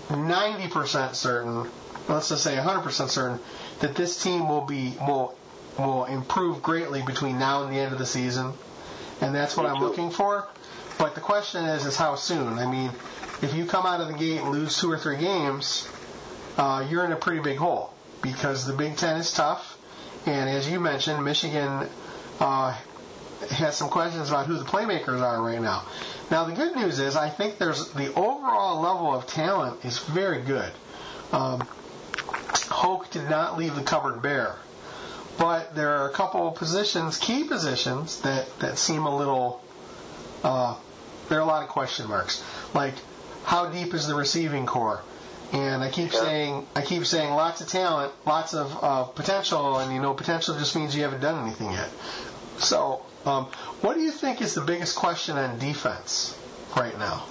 90% 0.09 1.15
certain, 1.15 1.69
let's 2.07 2.29
just 2.29 2.43
say 2.43 2.55
100% 2.55 3.09
certain, 3.09 3.39
that 3.79 3.95
this 3.95 4.21
team 4.21 4.47
will 4.49 4.65
be 4.65 4.95
will 4.99 5.35
will 5.77 6.05
improve 6.05 6.63
greatly 6.63 7.03
between 7.03 7.37
now 7.37 7.63
and 7.63 7.71
the 7.71 7.77
end 7.79 7.93
of 7.93 7.99
the 7.99 8.05
season, 8.05 8.51
and 9.21 9.35
that's 9.35 9.55
what 9.55 9.67
I'm 9.67 9.79
looking 9.79 10.09
for. 10.09 10.47
But 10.97 11.13
the 11.13 11.21
question 11.21 11.65
is, 11.65 11.85
is 11.85 11.95
how 11.95 12.15
soon? 12.15 12.57
I 12.57 12.65
mean, 12.65 12.89
if 13.43 13.53
you 13.53 13.65
come 13.65 13.85
out 13.85 14.01
of 14.01 14.07
the 14.07 14.15
gate 14.15 14.41
and 14.41 14.49
lose 14.49 14.79
two 14.79 14.91
or 14.91 14.97
three 14.97 15.17
games, 15.17 15.87
uh, 16.57 16.87
you're 16.89 17.05
in 17.05 17.11
a 17.11 17.15
pretty 17.15 17.41
big 17.41 17.57
hole 17.57 17.93
because 18.23 18.65
the 18.65 18.73
Big 18.73 18.97
Ten 18.97 19.17
is 19.17 19.31
tough, 19.31 19.77
and 20.25 20.49
as 20.49 20.67
you 20.67 20.79
mentioned, 20.79 21.23
Michigan 21.23 21.87
uh, 22.39 22.75
has 23.51 23.75
some 23.77 23.89
questions 23.89 24.29
about 24.29 24.47
who 24.47 24.57
the 24.57 24.65
playmakers 24.65 25.21
are 25.21 25.41
right 25.41 25.61
now. 25.61 25.83
Now, 26.29 26.45
the 26.45 26.53
good 26.53 26.75
news 26.75 26.99
is 26.99 27.15
I 27.15 27.29
think 27.29 27.57
there's 27.57 27.91
the 27.91 28.13
overall 28.13 28.81
level 28.81 29.13
of 29.13 29.27
talent 29.27 29.85
is 29.85 29.99
very 29.99 30.41
good. 30.41 30.71
Um, 31.31 31.61
Hoke 32.69 33.09
did 33.11 33.29
not 33.29 33.57
leave 33.57 33.75
the 33.75 33.83
cupboard 33.83 34.21
bare, 34.21 34.55
but 35.37 35.75
there 35.75 35.97
are 35.97 36.09
a 36.09 36.13
couple 36.13 36.47
of 36.47 36.55
positions, 36.55 37.17
key 37.17 37.43
positions 37.43 38.21
that 38.21 38.47
that 38.59 38.77
seem 38.77 39.05
a 39.05 39.15
little. 39.15 39.63
Uh, 40.43 40.75
there 41.29 41.39
are 41.39 41.41
a 41.41 41.45
lot 41.45 41.63
of 41.63 41.69
question 41.69 42.07
marks, 42.07 42.43
like 42.73 42.93
how 43.43 43.69
deep 43.69 43.93
is 43.93 44.07
the 44.07 44.15
receiving 44.15 44.65
corps? 44.65 45.01
And 45.53 45.81
I 45.81 45.89
keep 45.89 46.11
saying, 46.11 46.67
I 46.75 46.81
keep 46.81 47.05
saying, 47.05 47.29
lots 47.31 47.61
of 47.61 47.69
talent, 47.69 48.11
lots 48.25 48.53
of 48.53 48.77
uh, 48.81 49.03
potential, 49.05 49.77
and 49.79 49.93
you 49.93 50.01
know, 50.01 50.13
potential 50.13 50.57
just 50.57 50.75
means 50.75 50.93
you 50.93 51.03
haven't 51.03 51.21
done 51.21 51.45
anything 51.45 51.71
yet. 51.71 51.89
So, 52.57 53.05
um, 53.25 53.45
what 53.81 53.95
do 53.95 54.01
you 54.01 54.11
think 54.11 54.41
is 54.41 54.55
the 54.55 54.61
biggest 54.61 54.95
question 54.95 55.37
on 55.37 55.59
defense 55.59 56.37
right 56.75 56.97
now? 56.97 57.25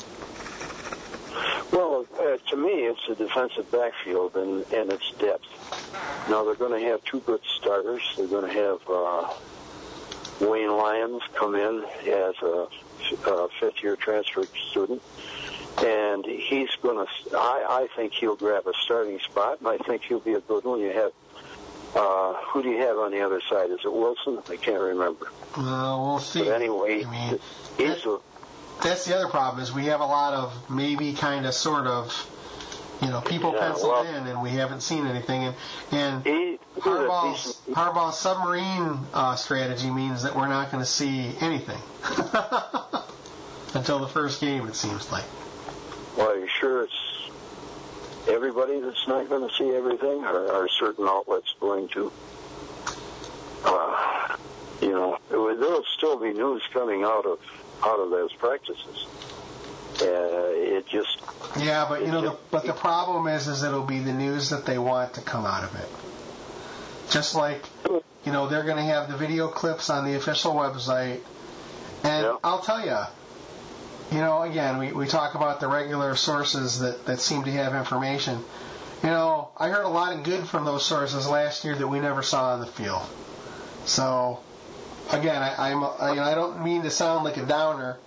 Well, 1.73 2.07
uh, 2.19 2.37
to 2.51 2.57
me, 2.57 2.87
it's 2.87 3.01
the 3.09 3.17
defensive 3.17 3.71
backfield 3.71 4.37
and, 4.37 4.65
and 4.73 4.93
its 4.93 5.11
depth. 5.19 5.45
Now, 6.31 6.45
they're 6.45 6.55
going 6.55 6.81
to 6.81 6.89
have 6.89 7.03
two 7.05 7.21
good 7.21 7.41
starters. 7.59 8.03
They're 8.17 8.29
going 8.29 8.47
to 8.47 8.53
have 8.53 8.81
uh, 8.89 9.33
Wayne 10.41 10.71
Lyons 10.71 11.23
come 11.35 11.55
in 11.55 11.85
as 12.07 12.35
a, 12.43 12.69
a 13.27 13.49
fifth-year 13.61 13.97
transfer 13.97 14.47
student, 14.71 15.03
and 15.85 16.25
he's 16.25 16.71
going 16.83 17.05
to. 17.05 17.37
I, 17.37 17.85
I 17.85 17.89
think 17.97 18.13
he'll 18.13 18.37
grab 18.37 18.67
a 18.67 18.73
starting 18.85 19.19
spot, 19.21 19.59
and 19.59 19.69
I 19.69 19.79
think 19.79 20.03
he'll 20.05 20.21
be 20.21 20.35
a 20.35 20.41
good 20.41 20.65
one. 20.65 20.81
You 20.81 20.93
have 20.93 21.13
uh, 21.95 22.35
who 22.35 22.63
do 22.63 22.71
you 22.71 22.79
have 22.79 22.99
on 22.99 23.13
the 23.13 23.21
other 23.23 23.41
side? 23.49 23.71
Is 23.71 23.81
it 23.85 23.93
Wilson? 23.93 24.39
I 24.49 24.57
can't 24.57 24.81
remember. 24.81 25.27
Uh, 25.55 25.97
we'll 26.01 26.19
see. 26.19 26.45
But 26.45 26.55
anyway, 26.55 27.05
I 27.05 27.11
mean, 27.11 27.39
he's 27.77 28.05
a, 28.05 28.19
that's 28.83 29.05
the 29.07 29.17
other 29.17 29.29
problem 29.29 29.63
is 29.63 29.73
we 29.73 29.87
have 29.87 30.01
a 30.01 30.07
lot 30.07 30.35
of 30.35 30.71
maybe 30.71 31.13
kind 31.15 31.47
of 31.47 31.55
sort 31.55 31.87
of 31.87 32.31
you 33.03 33.09
know 33.09 33.21
people 33.21 33.53
yeah, 33.53 33.61
penciled 33.61 33.93
well, 33.93 34.07
in 34.07 34.27
and 34.27 34.43
we 34.43 34.51
haven't 34.51 34.83
seen 34.83 35.07
anything 35.07 35.45
and 35.45 35.57
and 35.93 36.25
he, 36.25 36.59
Harbaugh's, 36.79 37.61
Harbaugh's 37.71 38.19
submarine 38.19 38.99
uh, 39.15 39.37
strategy 39.37 39.91
means 39.91 40.23
that 40.23 40.37
we're 40.37 40.49
not 40.49 40.71
going 40.71 40.83
to 40.83 40.89
see 40.89 41.35
anything 41.41 41.81
until 43.75 43.99
the 43.99 44.09
first 44.09 44.41
game 44.41 44.67
it 44.67 44.75
seems 44.75 45.11
like. 45.11 45.25
Well, 46.17 46.39
you 46.39 46.49
sure 46.49 46.85
it's 46.85 47.06
everybody 48.29 48.81
that's 48.81 49.07
not 49.09 49.29
going 49.29 49.49
to 49.49 49.55
see 49.55 49.71
everything? 49.71 50.25
Or 50.25 50.53
are 50.53 50.69
certain 50.69 51.07
outlets 51.07 51.55
going 51.61 51.89
to? 51.89 52.13
Uh, 53.65 54.37
you 54.81 54.91
know, 54.91 55.19
there'll 55.31 55.85
still 55.97 56.19
be 56.19 56.33
news 56.33 56.63
coming 56.73 57.03
out 57.03 57.27
of 57.27 57.39
out 57.85 57.99
of 58.01 58.11
those 58.11 58.33
practices. 58.35 59.07
Uh, 60.01 60.05
it 60.05 60.87
just 60.87 61.19
yeah, 61.59 61.87
but 61.89 62.03
you 62.03 62.09
know, 62.09 62.21
the, 62.21 62.39
but 62.51 62.67
the 62.67 62.73
problem 62.73 63.27
is, 63.29 63.49
is 63.49 63.63
it'll 63.63 63.83
be 63.83 64.01
the 64.01 64.13
news 64.13 64.51
that 64.51 64.67
they 64.67 64.79
want 64.79 65.15
to 65.15 65.23
come 65.23 65.47
out 65.47 65.65
of 65.65 65.75
it. 65.75 67.11
Just 67.11 67.35
like 67.35 67.65
you 68.25 68.33
know, 68.33 68.49
they're 68.49 68.65
going 68.65 68.77
to 68.77 68.83
have 68.83 69.09
the 69.09 69.17
video 69.17 69.49
clips 69.49 69.89
on 69.89 70.05
the 70.05 70.17
official 70.17 70.53
website, 70.55 71.21
and 72.03 72.25
yeah. 72.25 72.37
I'll 72.45 72.61
tell 72.61 72.85
you, 72.85 72.99
you 74.11 74.19
know, 74.19 74.43
again, 74.43 74.79
we, 74.79 74.93
we 74.93 75.07
talk 75.07 75.35
about 75.35 75.61
the 75.61 75.69
regular 75.69 76.15
sources 76.15 76.81
that, 76.81 77.07
that 77.07 77.21
seem 77.21 77.45
to 77.45 77.53
have 77.53 77.75
information. 77.75 78.39
You 79.03 79.11
know, 79.11 79.51
I 79.57 79.69
heard 79.69 79.85
a 79.85 79.89
lot 79.89 80.17
of 80.17 80.23
good 80.23 80.47
from 80.47 80.65
those 80.65 80.85
sources 80.85 81.29
last 81.29 81.65
year 81.65 81.75
that 81.75 81.87
we 81.89 82.01
never 82.01 82.23
saw 82.23 82.53
on 82.55 82.61
the 82.61 82.67
field. 82.67 83.03
So, 83.85 84.41
again, 85.11 85.43
I, 85.43 85.71
I'm 85.71 85.85
I, 85.85 86.11
you 86.11 86.17
know, 86.17 86.23
I 86.23 86.35
don't 86.35 86.65
mean 86.65 86.83
to 86.83 86.91
sound 86.91 87.25
like 87.25 87.37
a 87.37 87.45
downer, 87.47 87.99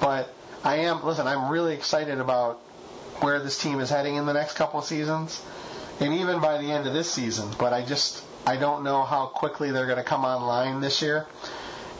but 0.00 0.32
I 0.64 0.76
am. 0.76 1.04
Listen, 1.04 1.26
I'm 1.26 1.50
really 1.50 1.74
excited 1.74 2.18
about 2.18 2.56
where 3.20 3.40
this 3.40 3.58
team 3.58 3.80
is 3.80 3.90
heading 3.90 4.16
in 4.16 4.26
the 4.26 4.32
next 4.32 4.54
couple 4.54 4.78
of 4.80 4.86
seasons, 4.86 5.42
and 6.00 6.12
even 6.14 6.40
by 6.40 6.58
the 6.58 6.70
end 6.70 6.86
of 6.86 6.92
this 6.92 7.10
season. 7.10 7.48
But 7.58 7.72
I 7.72 7.84
just 7.84 8.22
I 8.46 8.56
don't 8.56 8.84
know 8.84 9.02
how 9.02 9.26
quickly 9.26 9.70
they're 9.72 9.86
going 9.86 9.98
to 9.98 10.04
come 10.04 10.24
online 10.24 10.80
this 10.80 11.02
year. 11.02 11.26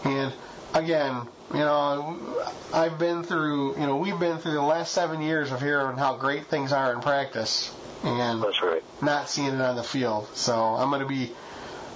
And 0.04 0.32
again, 0.74 1.22
you 1.52 1.60
know, 1.60 2.44
I've 2.72 2.98
been 2.98 3.22
through, 3.22 3.74
you 3.80 3.86
know, 3.86 3.96
we've 3.96 4.18
been 4.18 4.38
through 4.38 4.52
the 4.52 4.62
last 4.62 4.92
seven 4.92 5.22
years 5.22 5.50
of 5.50 5.60
hearing 5.62 5.96
how 5.96 6.16
great 6.16 6.46
things 6.46 6.72
are 6.72 6.92
in 6.92 7.00
practice, 7.00 7.74
and 8.04 8.42
That's 8.42 8.62
right. 8.62 8.82
not 9.02 9.28
seeing 9.30 9.54
it 9.54 9.60
on 9.60 9.76
the 9.76 9.82
field. 9.82 10.28
So 10.34 10.54
I'm 10.54 10.90
going 10.90 11.00
to 11.00 11.06
be, 11.06 11.32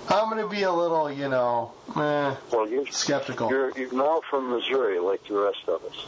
I'm 0.08 0.30
going 0.30 0.42
to 0.42 0.48
be 0.48 0.62
a 0.62 0.72
little, 0.72 1.12
you 1.12 1.28
know, 1.28 1.72
eh, 1.90 2.34
well, 2.50 2.68
you're, 2.68 2.86
skeptical. 2.86 3.50
You're, 3.50 3.78
you're 3.78 3.92
now 3.92 4.22
from 4.30 4.50
Missouri, 4.50 4.98
like 4.98 5.26
the 5.28 5.34
rest 5.34 5.68
of 5.68 5.84
us. 5.84 6.06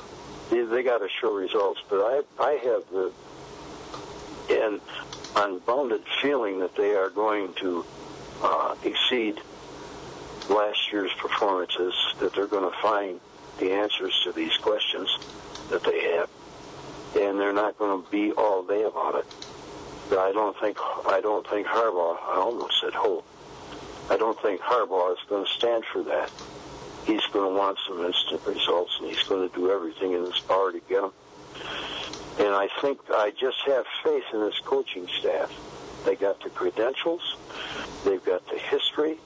They, 0.50 0.62
they 0.62 0.82
got 0.82 0.98
to 0.98 1.08
show 1.20 1.32
results, 1.34 1.82
but 1.90 1.98
I, 1.98 2.22
I 2.42 2.52
have 2.52 2.82
the, 2.90 3.12
an 4.50 4.80
unbounded 5.36 6.02
feeling 6.22 6.60
that 6.60 6.76
they 6.76 6.94
are 6.94 7.10
going 7.10 7.52
to 7.54 7.84
uh, 8.42 8.74
exceed 8.84 9.38
last 10.48 10.92
year's 10.92 11.12
performances. 11.14 11.94
That 12.20 12.34
they're 12.34 12.46
going 12.46 12.70
to 12.70 12.78
find 12.78 13.20
the 13.58 13.72
answers 13.72 14.18
to 14.24 14.32
these 14.32 14.56
questions 14.58 15.08
that 15.70 15.82
they 15.84 16.16
have, 16.16 16.28
and 17.16 17.38
they're 17.38 17.52
not 17.52 17.78
going 17.78 18.02
to 18.02 18.10
be 18.10 18.32
all 18.32 18.62
day 18.62 18.82
about 18.82 19.16
it. 19.16 19.26
But 20.10 20.18
I 20.18 20.32
don't 20.32 20.58
think 20.58 20.78
I 21.06 21.20
don't 21.20 21.46
think 21.48 21.66
Harbaugh. 21.66 22.16
I 22.22 22.36
almost 22.36 22.80
said 22.80 22.92
Hope. 22.92 23.26
I 24.10 24.16
don't 24.16 24.40
think 24.42 24.60
Harbaugh 24.60 25.12
is 25.12 25.18
going 25.28 25.46
to 25.46 25.50
stand 25.50 25.84
for 25.86 26.02
that. 26.02 26.30
He's 27.06 27.24
going 27.32 27.50
to 27.50 27.58
want 27.58 27.78
some 27.86 28.04
instant 28.04 28.42
results, 28.46 28.96
and 28.98 29.08
he's 29.08 29.22
going 29.24 29.48
to 29.48 29.54
do 29.54 29.70
everything 29.70 30.12
in 30.12 30.24
his 30.24 30.38
power 30.40 30.72
to 30.72 30.80
get 30.80 31.02
them. 31.02 31.12
And 32.38 32.54
I 32.54 32.68
think 32.80 33.00
I 33.10 33.30
just 33.30 33.60
have 33.66 33.84
faith 34.02 34.24
in 34.32 34.40
this 34.40 34.58
coaching 34.64 35.08
staff. 35.20 35.52
They 36.04 36.16
got 36.16 36.42
the 36.42 36.50
credentials, 36.50 37.36
they've 38.04 38.24
got 38.24 38.46
the 38.48 38.58
history, 38.58 39.18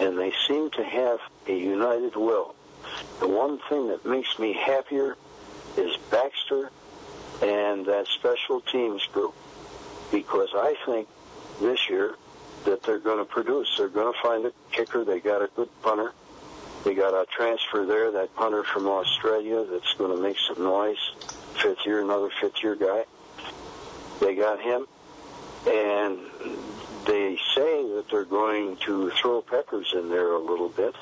and 0.00 0.18
they 0.18 0.32
seem 0.46 0.70
to 0.70 0.84
have 0.84 1.20
a 1.46 1.52
united 1.52 2.16
will. 2.16 2.54
The 3.20 3.28
one 3.28 3.58
thing 3.68 3.88
that 3.88 4.04
makes 4.04 4.38
me 4.38 4.52
happier 4.52 5.16
is 5.76 5.96
Baxter 6.10 6.70
and 7.42 7.86
that 7.86 8.06
special 8.08 8.60
teams 8.60 9.04
group 9.06 9.34
because 10.10 10.48
I 10.54 10.74
think 10.86 11.08
this 11.60 11.88
year 11.88 12.16
that 12.64 12.82
they're 12.82 12.98
going 12.98 13.18
to 13.18 13.24
produce. 13.24 13.76
They're 13.76 13.88
going 13.88 14.12
to 14.12 14.18
find 14.20 14.44
a 14.46 14.52
kicker. 14.72 15.04
They 15.04 15.20
got 15.20 15.42
a 15.42 15.48
good 15.54 15.68
punter. 15.82 16.12
They 16.84 16.94
got 16.94 17.14
a 17.14 17.26
transfer 17.26 17.84
there, 17.86 18.12
that 18.12 18.34
punter 18.34 18.62
from 18.62 18.86
Australia 18.86 19.64
that's 19.64 19.92
going 19.94 20.16
to 20.16 20.22
make 20.22 20.36
some 20.38 20.62
noise. 20.62 20.98
Fifth 21.60 21.84
year, 21.84 22.00
another 22.00 22.30
fifth 22.40 22.62
year 22.62 22.76
guy. 22.76 23.04
They 24.20 24.34
got 24.34 24.60
him. 24.60 24.86
And 25.66 26.18
they 27.28 27.36
say 27.54 27.82
that 27.94 28.04
they're 28.10 28.24
going 28.24 28.76
to 28.78 29.10
throw 29.10 29.42
Peppers 29.42 29.92
in 29.94 30.08
there 30.08 30.32
a 30.32 30.38
little 30.38 30.70
bit 30.70 30.94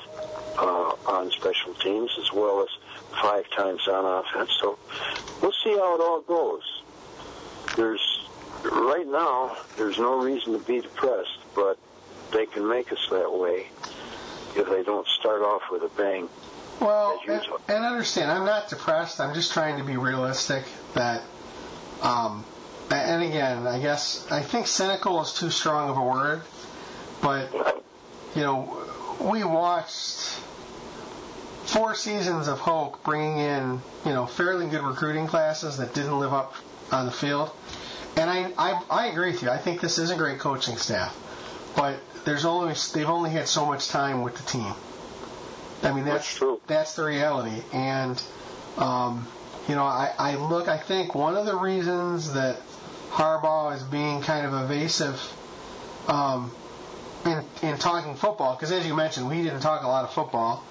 uh, 0.57 0.93
on 1.05 1.31
special 1.31 1.73
teams 1.75 2.11
as 2.19 2.33
well 2.33 2.61
as 2.61 2.67
five 3.21 3.49
times 3.51 3.87
on 3.87 4.03
offense. 4.03 4.51
So 4.59 4.77
we'll 5.41 5.53
see 5.63 5.71
how 5.71 5.95
it 5.95 6.01
all 6.01 6.21
goes. 6.21 6.83
There's 7.77 8.27
right 8.63 9.07
now 9.07 9.55
there's 9.77 9.97
no 9.97 10.21
reason 10.21 10.51
to 10.53 10.59
be 10.59 10.81
depressed, 10.81 11.39
but 11.55 11.77
they 12.33 12.45
can 12.45 12.67
make 12.67 12.91
us 12.91 13.07
that 13.09 13.31
way 13.31 13.67
if 14.55 14.67
they 14.69 14.83
don't 14.83 15.07
start 15.07 15.41
off 15.41 15.61
with 15.71 15.83
a 15.83 15.89
bang. 15.95 16.27
Well, 16.81 17.21
and, 17.27 17.41
and 17.69 17.85
understand, 17.85 18.31
I'm 18.31 18.45
not 18.45 18.69
depressed. 18.69 19.21
I'm 19.21 19.33
just 19.33 19.53
trying 19.53 19.77
to 19.77 19.83
be 19.83 19.95
realistic. 19.95 20.65
That, 20.93 21.21
um, 22.01 22.43
and 22.91 23.23
again, 23.23 23.67
I 23.67 23.79
guess 23.79 24.29
I 24.31 24.41
think 24.41 24.67
cynical 24.67 25.21
is 25.21 25.33
too 25.33 25.49
strong 25.49 25.89
of 25.89 25.97
a 25.97 26.03
word, 26.03 26.41
but 27.21 27.53
you 28.35 28.41
know, 28.43 28.83
we 29.19 29.43
watched 29.43 30.39
four 31.65 31.95
seasons 31.95 32.47
of 32.47 32.59
Hoke 32.59 33.03
bringing 33.03 33.39
in 33.39 33.81
you 34.05 34.13
know 34.13 34.25
fairly 34.25 34.67
good 34.67 34.83
recruiting 34.83 35.27
classes 35.27 35.77
that 35.77 35.93
didn't 35.93 36.17
live 36.17 36.33
up 36.33 36.55
on 36.91 37.05
the 37.05 37.11
field, 37.11 37.51
and 38.15 38.29
I 38.29 38.51
I, 38.57 38.81
I 38.89 39.07
agree 39.07 39.31
with 39.31 39.41
you. 39.43 39.49
I 39.49 39.57
think 39.57 39.81
this 39.81 39.97
is 39.97 40.09
a 40.11 40.15
great 40.15 40.39
coaching 40.39 40.77
staff, 40.77 41.15
but 41.75 41.99
there's 42.25 42.45
only 42.45 42.73
they've 42.93 43.09
only 43.09 43.31
had 43.31 43.47
so 43.47 43.65
much 43.65 43.89
time 43.89 44.21
with 44.21 44.35
the 44.37 44.43
team. 44.43 44.73
I 45.83 45.91
mean 45.93 46.05
that's 46.05 46.25
That's 46.25 46.35
true. 46.37 46.61
that's 46.67 46.95
the 46.95 47.03
reality, 47.03 47.61
and 47.73 48.21
um, 48.77 49.27
you 49.67 49.75
know 49.75 49.83
I, 49.83 50.13
I 50.17 50.35
look 50.35 50.67
I 50.67 50.77
think 50.77 51.13
one 51.15 51.35
of 51.35 51.45
the 51.45 51.55
reasons 51.55 52.33
that 52.33 52.59
Harbaugh 53.09 53.75
is 53.75 53.83
being 53.83 54.21
kind 54.21 54.45
of 54.45 54.53
evasive 54.53 55.21
um, 56.07 56.51
in 57.25 57.43
in 57.61 57.77
talking 57.77 58.15
football 58.15 58.55
because 58.55 58.71
as 58.71 58.85
you 58.85 58.95
mentioned 58.95 59.29
we 59.29 59.41
didn't 59.43 59.61
talk 59.61 59.83
a 59.83 59.87
lot 59.87 60.03
of 60.03 60.13
football. 60.13 60.63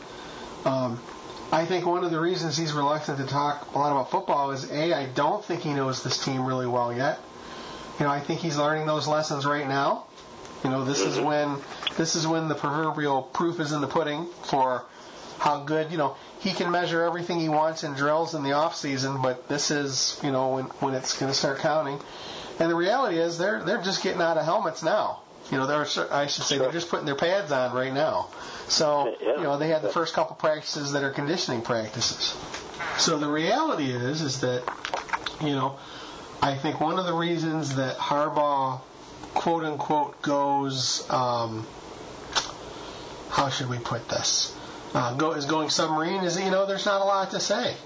Um, 0.65 1.01
I 1.53 1.65
think 1.65 1.87
one 1.87 2.03
of 2.05 2.11
the 2.11 2.19
reasons 2.19 2.57
he's 2.57 2.73
reluctant 2.73 3.19
to 3.19 3.27
talk 3.27 3.73
a 3.75 3.79
lot 3.79 3.93
about 3.93 4.11
football 4.11 4.51
is 4.51 4.71
a 4.71 4.93
I 4.95 5.07
don't 5.07 5.45
think 5.45 5.63
he 5.63 5.73
knows 5.75 6.03
this 6.03 6.23
team 6.25 6.45
really 6.45 6.67
well 6.67 6.93
yet. 6.93 7.19
You 7.99 8.07
know 8.07 8.11
I 8.11 8.21
think 8.21 8.41
he's 8.41 8.57
learning 8.57 8.87
those 8.87 9.07
lessons 9.07 9.47
right 9.47 9.67
now. 9.67 10.07
You 10.65 10.71
know 10.71 10.85
this 10.85 11.01
is 11.01 11.21
when 11.21 11.59
this 11.97 12.17
is 12.17 12.27
when 12.27 12.49
the 12.49 12.55
proverbial 12.55 13.23
proof 13.23 13.61
is 13.61 13.73
in 13.73 13.81
the 13.81 13.87
pudding 13.87 14.27
for 14.45 14.85
how 15.39 15.61
good 15.61 15.91
you 15.91 15.99
know 15.99 16.17
he 16.41 16.53
can 16.53 16.71
measure 16.71 17.03
everything 17.03 17.39
he 17.41 17.49
wants 17.49 17.85
in 17.85 17.93
drills 17.95 18.35
in 18.35 18.43
the 18.43 18.53
off 18.53 18.77
season, 18.77 19.21
but 19.23 19.49
this 19.49 19.71
is 19.71 20.19
you 20.23 20.31
know 20.33 20.55
when 20.55 20.65
when 20.81 20.95
it's 20.95 21.19
going 21.19 21.31
to 21.31 21.37
start 21.37 21.59
counting. 21.59 22.01
And 22.59 22.71
the 22.71 22.75
reality 22.75 23.19
is 23.19 23.37
they're 23.39 23.63
they're 23.63 23.83
just 23.83 24.03
getting 24.03 24.23
out 24.23 24.39
of 24.39 24.45
helmets 24.45 24.83
now. 24.83 25.21
You 25.51 25.59
know, 25.59 25.67
they're 25.67 25.87
I 26.11 26.27
should 26.27 26.45
say 26.45 26.59
they're 26.59 26.73
just 26.73 26.89
putting 26.89 27.07
their 27.07 27.15
pads 27.15 27.53
on 27.53 27.73
right 27.75 27.93
now. 27.93 28.29
So 28.69 29.15
Yeah. 29.21 29.37
you 29.37 29.43
know 29.43 29.59
they 29.59 29.69
had 29.69 29.83
the 29.83 29.91
first 29.91 30.15
couple 30.15 30.37
practices 30.37 30.93
that 30.93 31.03
are 31.05 31.11
conditioning 31.11 31.63
practices. 31.63 32.35
So 32.99 33.19
the 33.19 33.29
reality 33.29 33.91
is 33.91 34.23
is 34.23 34.41
that 34.41 34.63
you 35.43 35.51
know 35.55 35.77
I 36.43 36.55
think 36.57 36.81
one 36.81 36.99
of 36.99 37.05
the 37.07 37.13
reasons 37.15 37.77
that 37.77 37.97
Harbaugh 37.99 38.81
quote 39.35 39.65
unquote 39.65 40.21
goes 40.23 41.09
um, 41.11 41.67
how 43.29 43.51
should 43.51 43.69
we 43.69 43.79
put 43.79 44.09
this 44.09 44.56
uh, 44.97 45.15
go 45.15 45.33
is 45.33 45.45
going 45.45 45.69
submarine 45.69 46.25
is 46.25 46.41
you 46.41 46.51
know 46.51 46.65
there's 46.67 46.87
not 46.87 47.03
a 47.03 47.05
lot 47.05 47.31
to 47.33 47.41
say. 47.41 47.77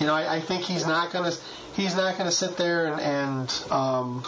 You 0.00 0.06
know 0.06 0.14
I, 0.14 0.36
I 0.36 0.40
think 0.40 0.64
he's 0.64 0.86
not 0.86 1.12
gonna 1.12 1.32
he's 1.74 1.96
not 1.96 2.18
gonna 2.18 2.30
sit 2.30 2.56
there 2.56 2.86
and, 2.92 3.00
and 3.00 3.64
um, 3.70 4.24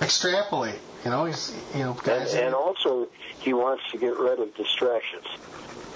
extrapolate. 0.00 0.78
You 1.04 1.10
know 1.10 1.26
he's 1.26 1.54
you 1.74 1.80
know 1.80 1.90
And, 1.92 2.02
guys. 2.02 2.34
and 2.34 2.54
also, 2.54 3.08
he 3.40 3.52
wants 3.52 3.82
to 3.92 3.98
get 3.98 4.16
rid 4.16 4.40
of 4.40 4.54
distractions. 4.56 5.26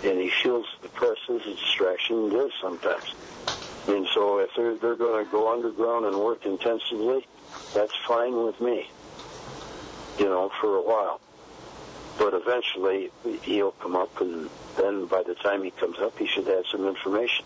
And 0.04 0.20
he 0.20 0.28
feels 0.30 0.66
the 0.82 0.88
press 0.88 1.16
is 1.28 1.42
a 1.46 1.54
distraction. 1.54 2.26
It 2.26 2.34
is 2.34 2.52
sometimes. 2.60 3.14
And 3.88 4.06
so 4.14 4.38
if 4.38 4.50
they're, 4.54 4.76
they're 4.76 4.94
going 4.94 5.24
to 5.24 5.30
go 5.30 5.50
underground 5.52 6.04
and 6.04 6.14
work 6.20 6.44
intensively, 6.44 7.26
that's 7.74 7.96
fine 8.06 8.44
with 8.44 8.60
me, 8.60 8.88
you 10.18 10.26
know, 10.26 10.52
for 10.60 10.76
a 10.76 10.82
while. 10.82 11.20
But 12.18 12.34
eventually, 12.34 13.10
he'll 13.42 13.72
come 13.72 13.94
up, 13.94 14.20
and 14.20 14.50
then 14.76 15.06
by 15.06 15.22
the 15.22 15.34
time 15.34 15.62
he 15.62 15.70
comes 15.70 15.98
up, 15.98 16.18
he 16.18 16.26
should 16.26 16.46
have 16.48 16.66
some 16.66 16.86
information. 16.86 17.44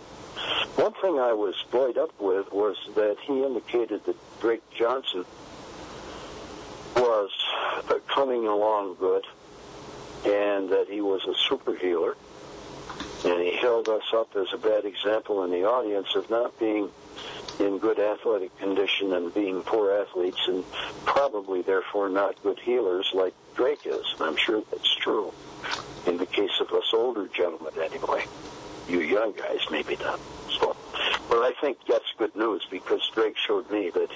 One 0.77 0.93
thing 0.95 1.19
I 1.19 1.35
was 1.35 1.55
buoyed 1.71 1.99
up 1.99 2.19
with 2.19 2.51
was 2.53 2.77
that 2.95 3.19
he 3.21 3.45
indicated 3.45 4.05
that 4.07 4.17
Drake 4.41 4.63
Johnson 4.75 5.25
was 6.97 7.31
uh, 7.89 7.99
coming 8.09 8.47
along 8.47 8.97
good 8.99 9.25
and 10.25 10.71
that 10.71 10.87
he 10.89 11.01
was 11.01 11.25
a 11.27 11.35
super 11.35 11.75
healer. 11.75 12.17
And 13.25 13.41
he 13.41 13.57
held 13.57 13.89
us 13.89 14.03
up 14.13 14.35
as 14.37 14.53
a 14.53 14.59
bad 14.59 14.85
example 14.85 15.45
in 15.45 15.51
the 15.51 15.65
audience 15.65 16.15
of 16.17 16.29
not 16.31 16.59
being 16.59 16.91
in 17.63 17.79
good 17.79 17.99
athletic 17.99 18.57
condition 18.59 19.13
and 19.13 19.33
being 19.33 19.63
poor 19.63 19.93
athletes 19.93 20.41
and 20.49 20.65
probably 21.07 21.63
therefore 21.63 22.09
not 22.09 22.41
good 22.43 22.59
healers 22.59 23.11
like 23.15 23.35
Drake 23.55 23.87
is. 23.87 24.05
And 24.15 24.23
I'm 24.23 24.37
sure 24.37 24.63
that's 24.71 24.95
true 24.97 25.33
in 26.07 26.17
the 26.17 26.27
case 26.27 26.61
of 26.61 26.73
us 26.73 26.91
older 26.93 27.29
gentlemen 27.29 27.73
anyway. 27.81 28.25
You 28.89 29.01
young 29.01 29.33
guys 29.33 29.61
maybe 29.71 29.97
not. 29.97 30.19
So, 30.59 30.77
but 31.29 31.39
I 31.39 31.53
think 31.61 31.79
that's 31.89 32.05
good 32.19 32.35
news 32.35 32.67
because 32.71 33.09
Drake 33.15 33.37
showed 33.37 33.71
me 33.71 33.91
that 33.91 34.11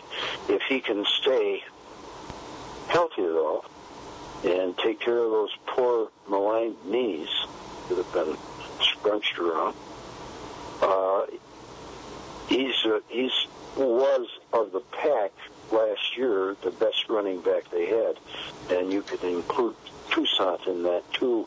if 0.49 0.63
he 0.69 0.81
can 0.81 1.05
stay 1.05 1.63
healthy 2.89 3.23
at 3.23 3.31
all 3.31 3.65
and 4.45 4.77
take 4.79 5.01
care 5.01 5.19
of 5.19 5.31
those 5.31 5.57
poor 5.67 6.11
maligned 6.29 6.85
knees 6.85 7.29
that 7.89 7.97
have 7.97 8.13
been 8.13 8.37
scrunched 8.81 9.39
around. 9.39 9.75
Uh, 12.87 13.01
he's 13.09 13.33
was 13.77 14.27
of 14.53 14.73
the 14.73 14.81
pack 14.81 15.33
last 15.71 16.17
year 16.17 16.57
the 16.63 16.71
best 16.71 17.09
running 17.09 17.41
back 17.41 17.71
they 17.71 17.87
had, 17.87 18.17
and 18.71 18.93
you 18.93 19.03
could 19.03 19.23
include 19.23 19.75
Toussaint 20.11 20.67
in 20.67 20.83
that 20.85 21.03
too. 21.13 21.47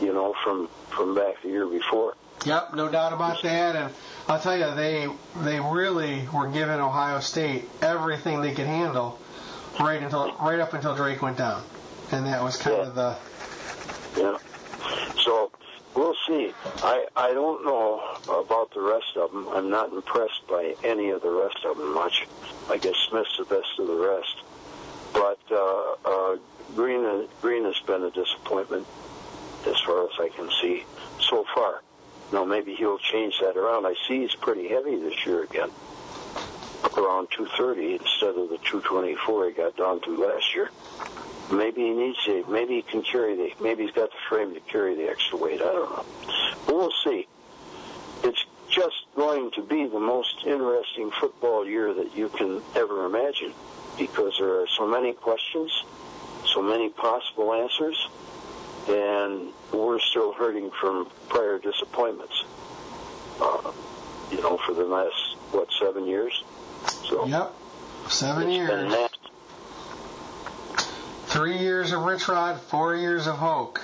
You 0.00 0.12
know, 0.12 0.34
from 0.44 0.68
from 0.90 1.14
back 1.14 1.42
the 1.42 1.48
year 1.48 1.66
before. 1.66 2.14
Yep, 2.44 2.74
no 2.74 2.88
doubt 2.90 3.14
about 3.14 3.42
that. 3.42 3.74
And 3.74 3.92
I'll 4.28 4.38
tell 4.38 4.56
you, 4.56 4.74
they 4.74 5.08
they 5.42 5.58
really 5.58 6.28
were 6.34 6.48
giving 6.48 6.78
Ohio 6.80 7.20
State 7.20 7.64
everything 7.80 8.42
they 8.42 8.52
could 8.54 8.66
handle, 8.66 9.18
right 9.80 10.02
until 10.02 10.32
right 10.36 10.60
up 10.60 10.74
until 10.74 10.94
Drake 10.94 11.22
went 11.22 11.38
down, 11.38 11.62
and 12.12 12.26
that 12.26 12.42
was 12.42 12.56
kind 12.58 12.76
Yeah. 12.76 12.82
of 12.82 12.94
the 12.94 13.16
Yeah. 14.16 14.38
So 15.24 15.50
we'll 15.96 16.14
see. 16.26 16.52
I 16.82 17.06
I 17.16 17.32
don't 17.32 17.64
know 17.64 18.02
about 18.28 18.72
the 18.72 18.80
rest 18.80 19.16
of 19.16 19.32
them. 19.32 19.48
I'm 19.48 19.70
not 19.70 19.92
impressed 19.92 20.46
by 20.46 20.74
any 20.84 21.10
of 21.10 21.22
the 21.22 21.30
rest 21.30 21.64
of 21.64 21.78
them 21.78 21.94
much. 21.94 22.26
I 22.70 22.76
guess 22.76 22.94
Smith's 23.08 23.36
the 23.38 23.44
best 23.44 23.78
of 23.78 23.86
the 23.86 23.96
rest. 23.96 24.36
But 25.12 25.40
uh, 25.50 25.94
uh, 26.04 26.36
Green 26.74 27.26
Green 27.40 27.64
has 27.64 27.78
been 27.80 28.02
a 28.02 28.10
disappointment 28.10 28.86
as 29.66 29.80
far 29.80 30.04
as 30.04 30.12
I 30.20 30.28
can 30.28 30.50
see 30.60 30.84
so 31.20 31.44
far. 31.54 31.82
Now 32.32 32.44
maybe 32.44 32.74
he'll 32.74 32.98
change 32.98 33.38
that 33.40 33.56
around. 33.56 33.86
I 33.86 33.94
see 34.06 34.20
he's 34.20 34.34
pretty 34.34 34.68
heavy 34.68 34.96
this 34.96 35.24
year 35.24 35.42
again, 35.44 35.70
around 36.96 37.28
230 37.30 37.94
instead 37.94 38.36
of 38.36 38.50
the 38.50 38.58
224 38.58 39.46
he 39.46 39.52
got 39.52 39.76
down 39.76 40.00
to 40.02 40.16
last 40.16 40.54
year. 40.54 40.70
Maybe 41.50 41.82
he 41.82 41.90
needs 41.90 42.22
to. 42.24 42.44
Maybe 42.48 42.76
he 42.76 42.82
can 42.82 43.02
carry 43.02 43.36
the. 43.36 43.52
Maybe 43.62 43.84
he's 43.84 43.92
got 43.92 44.10
the 44.10 44.16
frame 44.28 44.54
to 44.54 44.60
carry 44.60 44.94
the 44.94 45.08
extra 45.08 45.38
weight. 45.38 45.60
I 45.60 45.64
don't 45.64 45.90
know. 45.90 46.04
But 46.66 46.74
we'll 46.74 46.92
see. 47.04 47.26
It's 48.24 48.44
just 48.68 48.96
going 49.14 49.52
to 49.52 49.62
be 49.62 49.86
the 49.86 50.00
most 50.00 50.44
interesting 50.44 51.10
football 51.10 51.66
year 51.66 51.94
that 51.94 52.16
you 52.16 52.28
can 52.28 52.62
ever 52.74 53.06
imagine, 53.06 53.52
because 53.96 54.36
there 54.38 54.60
are 54.60 54.66
so 54.66 54.86
many 54.86 55.12
questions, 55.12 55.84
so 56.52 56.62
many 56.62 56.88
possible 56.88 57.52
answers, 57.52 58.08
and 58.88 59.52
we're 59.72 60.00
still 60.00 60.32
hurting 60.32 60.70
from 60.72 61.08
prior 61.28 61.58
disappointments. 61.58 62.44
Uh, 63.40 63.72
you 64.30 64.40
know, 64.42 64.56
for 64.56 64.74
the 64.74 64.84
last 64.84 65.36
what 65.52 65.68
seven 65.78 66.06
years. 66.06 66.42
So 67.08 67.26
yep, 67.26 67.52
seven 68.08 68.50
years. 68.50 68.92
Three 71.36 71.58
years 71.58 71.92
of 71.92 72.02
Rich 72.02 72.28
Rod, 72.28 72.58
four 72.62 72.96
years 72.96 73.26
of 73.26 73.36
Hoke. 73.36 73.82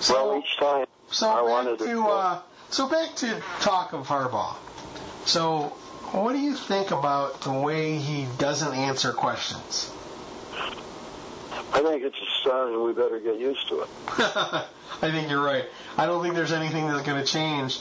So, 0.00 0.28
well, 0.28 0.38
each 0.38 0.56
time 0.58 0.86
So 1.10 1.30
I 1.30 1.40
wanted 1.40 1.78
to 1.78 1.86
to- 1.86 2.02
uh, 2.06 2.40
so 2.68 2.88
back 2.90 3.16
to 3.16 3.42
talk 3.60 3.94
of 3.94 4.06
Harbaugh. 4.06 4.54
So 5.24 5.68
what 6.12 6.34
do 6.34 6.38
you 6.38 6.54
think 6.54 6.90
about 6.90 7.40
the 7.40 7.52
way 7.52 7.96
he 7.96 8.26
doesn't 8.36 8.74
answer 8.74 9.14
questions? 9.14 9.90
I 11.72 11.82
think 11.82 12.02
it's 12.04 12.16
a 12.16 12.48
sign 12.48 12.74
and 12.74 12.82
we 12.82 12.92
better 12.92 13.18
get 13.18 13.38
used 13.40 13.66
to 13.68 13.80
it. 13.80 13.88
I 14.08 14.66
think 15.00 15.30
you're 15.30 15.42
right. 15.42 15.64
I 15.96 16.04
don't 16.04 16.22
think 16.22 16.34
there's 16.34 16.52
anything 16.52 16.86
that's 16.86 17.06
going 17.06 17.18
to 17.24 17.26
change. 17.26 17.80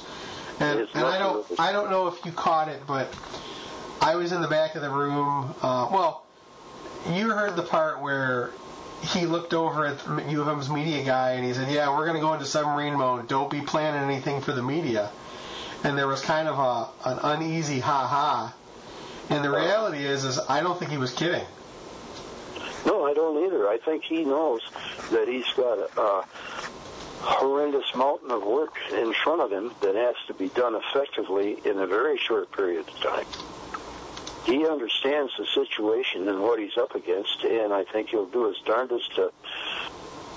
And, 0.62 0.88
and 0.94 1.06
I 1.06 1.20
don't. 1.20 1.46
I 1.60 1.74
don't 1.74 1.91
know 1.91 2.08
if 2.08 2.26
you 2.26 2.32
caught 2.32 2.70
it, 2.70 2.82
but 2.88 3.13
I 4.01 4.15
was 4.15 4.31
in 4.31 4.41
the 4.41 4.47
back 4.47 4.75
of 4.75 4.81
the 4.81 4.89
room. 4.89 5.55
Uh, 5.62 5.89
well, 5.91 6.25
you 7.10 7.29
heard 7.29 7.55
the 7.55 7.63
part 7.63 8.01
where 8.01 8.51
he 9.01 9.25
looked 9.25 9.53
over 9.53 9.86
at 9.86 10.29
U 10.29 10.41
of 10.41 10.47
M's 10.47 10.69
media 10.69 11.03
guy 11.03 11.31
and 11.31 11.45
he 11.45 11.53
said, 11.53 11.71
"Yeah, 11.71 11.95
we're 11.95 12.05
going 12.05 12.15
to 12.15 12.21
go 12.21 12.34
into 12.34 12.45
submarine 12.45 12.95
mode. 12.95 13.27
Don't 13.27 13.49
be 13.49 13.62
planning 13.62 14.10
anything 14.10 14.41
for 14.41 14.51
the 14.51 14.63
media." 14.63 15.12
And 15.84 15.97
there 15.97 16.08
was 16.08 16.21
kind 16.21 16.47
of 16.47 16.58
a 16.58 17.10
an 17.10 17.19
uneasy 17.21 17.79
ha 17.79 18.08
ha. 18.08 18.53
And 19.29 19.43
the 19.43 19.49
reality 19.49 20.05
is, 20.05 20.23
is 20.23 20.39
I 20.39 20.62
don't 20.62 20.77
think 20.77 20.91
he 20.91 20.97
was 20.97 21.12
kidding. 21.12 21.45
No, 22.86 23.05
I 23.05 23.13
don't 23.13 23.43
either. 23.45 23.67
I 23.67 23.77
think 23.77 24.03
he 24.03 24.23
knows 24.23 24.62
that 25.12 25.27
he's 25.27 25.47
got 25.53 25.79
a, 25.79 26.01
a 26.01 26.25
horrendous 27.21 27.95
mountain 27.95 28.29
of 28.29 28.43
work 28.43 28.75
in 28.91 29.13
front 29.13 29.41
of 29.41 29.51
him 29.51 29.71
that 29.81 29.95
has 29.95 30.15
to 30.27 30.34
be 30.36 30.49
done 30.49 30.75
effectively 30.75 31.60
in 31.65 31.79
a 31.79 31.88
very 31.88 32.17
short 32.17 32.51
period 32.51 32.88
of 32.88 32.99
time. 32.99 33.25
He 34.45 34.67
understands 34.67 35.34
the 35.39 35.45
situation 35.47 36.27
and 36.27 36.41
what 36.41 36.60
he's 36.60 36.77
up 36.77 36.93
against, 36.93 37.43
and 37.43 37.73
I 37.73 37.84
think 37.84 38.10
he'll 38.10 38.27
do 38.27 38.47
his 38.47 38.58
darndest 38.63 39.15
to 39.15 39.31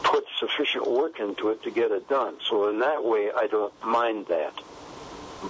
put 0.03 0.25
sufficient 0.39 0.91
work 0.91 1.21
into 1.21 1.51
it 1.51 1.63
to 1.65 1.71
get 1.71 1.91
it 1.91 2.09
done. 2.09 2.37
So 2.49 2.71
in 2.71 2.79
that 2.81 3.05
way, 3.05 3.31
I 3.31 3.47
don't 3.49 3.73
mind 3.85 4.27
that. 4.29 4.55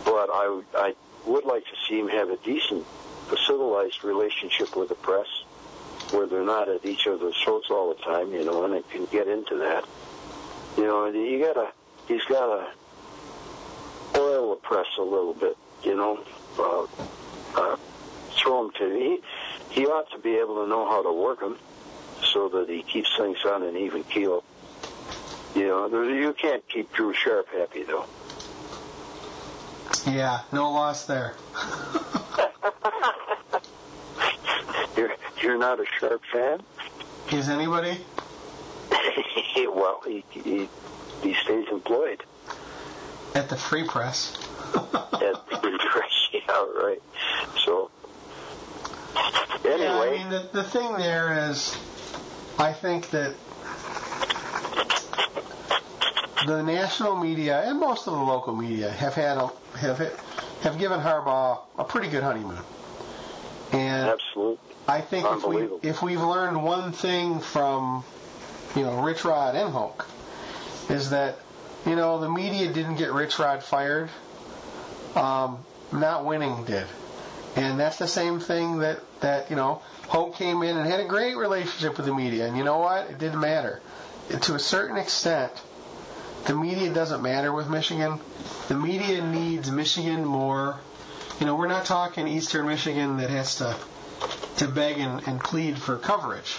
But 0.04 0.28
I, 0.32 0.60
I 0.74 0.94
would 1.26 1.44
like 1.44 1.64
to 1.64 1.76
see 1.88 2.00
him 2.00 2.08
have 2.08 2.30
a 2.30 2.36
decent, 2.38 2.84
a 3.32 3.36
civilized 3.46 4.02
relationship 4.02 4.74
with 4.74 4.88
the 4.88 4.96
press 4.96 5.28
where 6.10 6.26
they're 6.26 6.44
not 6.44 6.68
at 6.68 6.84
each 6.84 7.06
other's 7.06 7.36
throats 7.42 7.70
all 7.70 7.94
the 7.94 8.02
time, 8.02 8.32
you 8.32 8.44
know, 8.44 8.64
and 8.64 8.74
it 8.74 8.88
can 8.90 9.04
get 9.06 9.28
into 9.28 9.56
that. 9.58 9.84
You 10.76 10.84
know, 10.84 11.04
and 11.04 11.14
you 11.14 11.38
gotta, 11.38 11.70
he's 12.08 12.24
gotta 12.24 12.68
oil 14.16 14.50
the 14.50 14.56
press 14.56 14.86
a 14.98 15.02
little 15.02 15.34
bit, 15.34 15.56
you 15.84 15.94
know, 15.96 16.18
uh, 16.58 16.86
uh, 17.54 17.76
throw 18.40 18.66
him 18.66 18.72
to, 18.79 18.90
he, 18.94 19.20
he 19.70 19.87
ought 19.87 20.11
to 20.12 20.18
be 20.18 20.37
able 20.37 20.64
to 20.64 20.68
know 20.68 20.88
how 20.88 21.03
to 21.03 21.12
work 21.12 21.40
them 21.40 21.59
so 22.33 22.48
that 22.48 22.68
he 22.68 22.83
keeps 22.83 23.14
things 23.16 23.38
on 23.44 23.62
an 23.62 23.77
even 23.77 24.05
keel. 24.05 24.44
You 25.55 25.68
know, 25.68 26.03
you 26.03 26.33
can't 26.35 26.66
keep 26.68 26.92
Drew 26.92 27.12
Sharp 27.12 27.48
happy 27.53 27.85
though. 27.85 28.07
Yeah, 30.07 30.40
no 30.53 30.70
loss 30.70 31.07
there. 31.07 31.35
You're, 34.96 35.14
you're 35.40 35.59
not 35.59 35.79
a 35.81 35.85
Sharp 35.98 36.22
fan? 36.33 36.61
Is 37.31 37.48
anybody? 37.48 37.98
well, 39.57 40.01
he, 40.05 40.24
he, 40.31 40.68
he 41.22 41.35
stays 41.35 41.66
employed. 41.70 42.22
At 43.35 43.48
the 43.48 43.57
Free 43.57 43.85
Press. 43.85 44.37
at 44.74 44.83
the 45.12 45.59
Free 45.62 45.79
Press, 45.79 46.29
yeah, 46.33 46.64
right. 46.83 47.03
So 47.64 47.88
Yeah, 49.76 50.00
I 50.00 50.11
mean, 50.11 50.28
the, 50.31 50.48
the 50.52 50.64
thing 50.64 50.96
there 50.96 51.50
is, 51.50 51.76
I 52.59 52.72
think 52.72 53.11
that 53.11 53.35
the 56.46 56.62
national 56.62 57.16
media 57.16 57.62
and 57.62 57.78
most 57.78 58.07
of 58.07 58.14
the 58.14 58.20
local 58.20 58.54
media 58.54 58.90
have 58.90 59.14
had 59.14 59.37
a, 59.37 59.50
have 59.78 59.98
have 60.62 60.78
given 60.78 61.00
Harbaugh 61.00 61.61
a 61.78 61.85
pretty 61.85 62.09
good 62.09 62.22
honeymoon, 62.22 62.59
and 63.72 64.09
absolutely. 64.11 64.59
I 64.87 65.00
think 65.02 65.26
if 65.31 65.44
we 65.44 65.68
if 65.83 66.02
we've 66.02 66.22
learned 66.22 66.62
one 66.62 66.92
thing 66.92 67.40
from 67.40 68.04
you 68.74 68.83
know 68.83 69.02
Rich 69.02 69.24
Rod 69.24 69.54
and 69.54 69.70
Hoke 69.70 70.07
is 70.88 71.11
that 71.11 71.38
you 71.85 71.94
know 71.96 72.20
the 72.20 72.31
media 72.31 72.72
didn't 72.72 72.96
get 72.96 73.12
Rich 73.12 73.38
Rod 73.38 73.62
fired, 73.62 74.09
um, 75.14 75.64
not 75.92 76.24
winning 76.24 76.64
did, 76.64 76.87
and 77.56 77.78
that's 77.78 77.98
the 77.98 78.08
same 78.08 78.40
thing 78.40 78.78
that 78.78 79.00
that 79.20 79.50
you 79.50 79.56
know 79.56 79.82
Hoke 80.08 80.37
came 80.37 80.62
in 80.62 80.76
and 80.76 80.88
had 80.88 81.00
a 81.00 81.06
great 81.06 81.37
relationship 81.37 81.96
with 81.96 82.06
the 82.06 82.14
media, 82.14 82.46
and 82.46 82.56
you 82.56 82.64
know 82.64 82.78
what? 82.78 83.11
It 83.11 83.18
didn't 83.18 83.40
matter 83.40 83.80
to 84.42 84.54
a 84.54 84.58
certain 84.58 84.96
extent. 84.96 85.52
The 86.46 86.54
media 86.54 86.92
doesn't 86.92 87.22
matter 87.22 87.52
with 87.52 87.68
Michigan. 87.68 88.20
The 88.68 88.74
media 88.74 89.24
needs 89.24 89.70
Michigan 89.70 90.24
more. 90.24 90.78
You 91.40 91.46
know, 91.46 91.56
we're 91.56 91.68
not 91.68 91.84
talking 91.84 92.26
Eastern 92.28 92.66
Michigan 92.66 93.18
that 93.18 93.30
has 93.30 93.56
to 93.56 93.76
to 94.58 94.68
beg 94.68 94.98
and, 94.98 95.26
and 95.26 95.40
plead 95.40 95.78
for 95.78 95.96
coverage. 95.96 96.58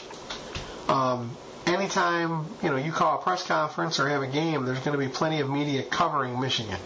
Um, 0.87 1.35
anytime 1.65 2.45
you 2.63 2.69
know 2.69 2.77
you 2.77 2.91
call 2.91 3.19
a 3.19 3.21
press 3.21 3.45
conference 3.45 3.99
or 3.99 4.09
have 4.09 4.21
a 4.21 4.27
game, 4.27 4.65
there's 4.65 4.79
going 4.79 4.97
to 4.99 5.03
be 5.05 5.11
plenty 5.11 5.39
of 5.39 5.49
media 5.49 5.83
covering 5.83 6.39
Michigan, 6.39 6.79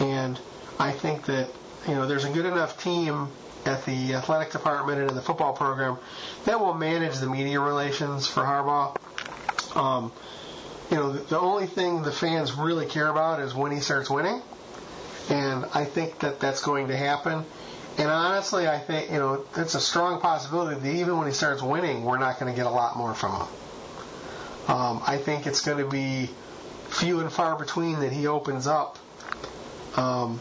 and 0.00 0.38
I 0.78 0.92
think 0.92 1.26
that 1.26 1.48
you 1.88 1.94
know 1.94 2.06
there's 2.06 2.24
a 2.24 2.30
good 2.30 2.46
enough 2.46 2.82
team 2.82 3.28
at 3.64 3.84
the 3.84 4.14
athletic 4.14 4.52
department 4.52 5.00
and 5.00 5.10
in 5.10 5.16
the 5.16 5.22
football 5.22 5.52
program 5.52 5.96
that 6.44 6.58
will 6.60 6.74
manage 6.74 7.18
the 7.18 7.26
media 7.28 7.60
relations 7.60 8.26
for 8.26 8.42
Harbaugh. 8.42 8.96
Um, 9.76 10.12
you 10.90 10.96
know, 10.96 11.12
the, 11.12 11.38
only 11.38 11.66
thing 11.66 12.02
the 12.02 12.12
fans 12.12 12.52
really 12.52 12.86
care 12.86 13.08
about 13.08 13.40
is 13.40 13.54
when 13.54 13.72
he 13.72 13.80
starts 13.80 14.10
winning, 14.10 14.42
and 15.30 15.64
I 15.72 15.84
think 15.84 16.18
that 16.20 16.40
that's 16.40 16.62
going 16.62 16.88
to 16.88 16.96
happen. 16.96 17.44
And 17.98 18.10
honestly, 18.10 18.66
I 18.66 18.78
think 18.78 19.10
you 19.10 19.18
know 19.18 19.44
it's 19.56 19.74
a 19.74 19.80
strong 19.80 20.20
possibility 20.20 20.80
that 20.80 20.94
even 20.94 21.16
when 21.18 21.26
he 21.26 21.32
starts 21.32 21.62
winning, 21.62 22.04
we're 22.04 22.18
not 22.18 22.38
going 22.38 22.52
to 22.52 22.56
get 22.56 22.66
a 22.66 22.70
lot 22.70 22.96
more 22.96 23.14
from 23.14 23.32
him. 23.32 23.46
Um, 24.68 25.02
I 25.06 25.18
think 25.18 25.46
it's 25.46 25.60
going 25.62 25.78
to 25.78 25.88
be 25.88 26.30
few 26.88 27.20
and 27.20 27.32
far 27.32 27.56
between 27.56 28.00
that 28.00 28.12
he 28.12 28.26
opens 28.26 28.66
up. 28.66 28.98
Um, 29.96 30.40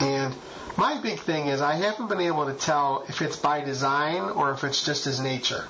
and 0.00 0.34
my 0.76 1.00
big 1.00 1.18
thing 1.20 1.46
is 1.48 1.60
I 1.60 1.74
haven't 1.74 2.08
been 2.08 2.20
able 2.20 2.46
to 2.46 2.54
tell 2.54 3.04
if 3.08 3.20
it's 3.22 3.36
by 3.36 3.60
design 3.62 4.30
or 4.30 4.52
if 4.52 4.64
it's 4.64 4.84
just 4.84 5.04
his 5.04 5.20
nature. 5.20 5.64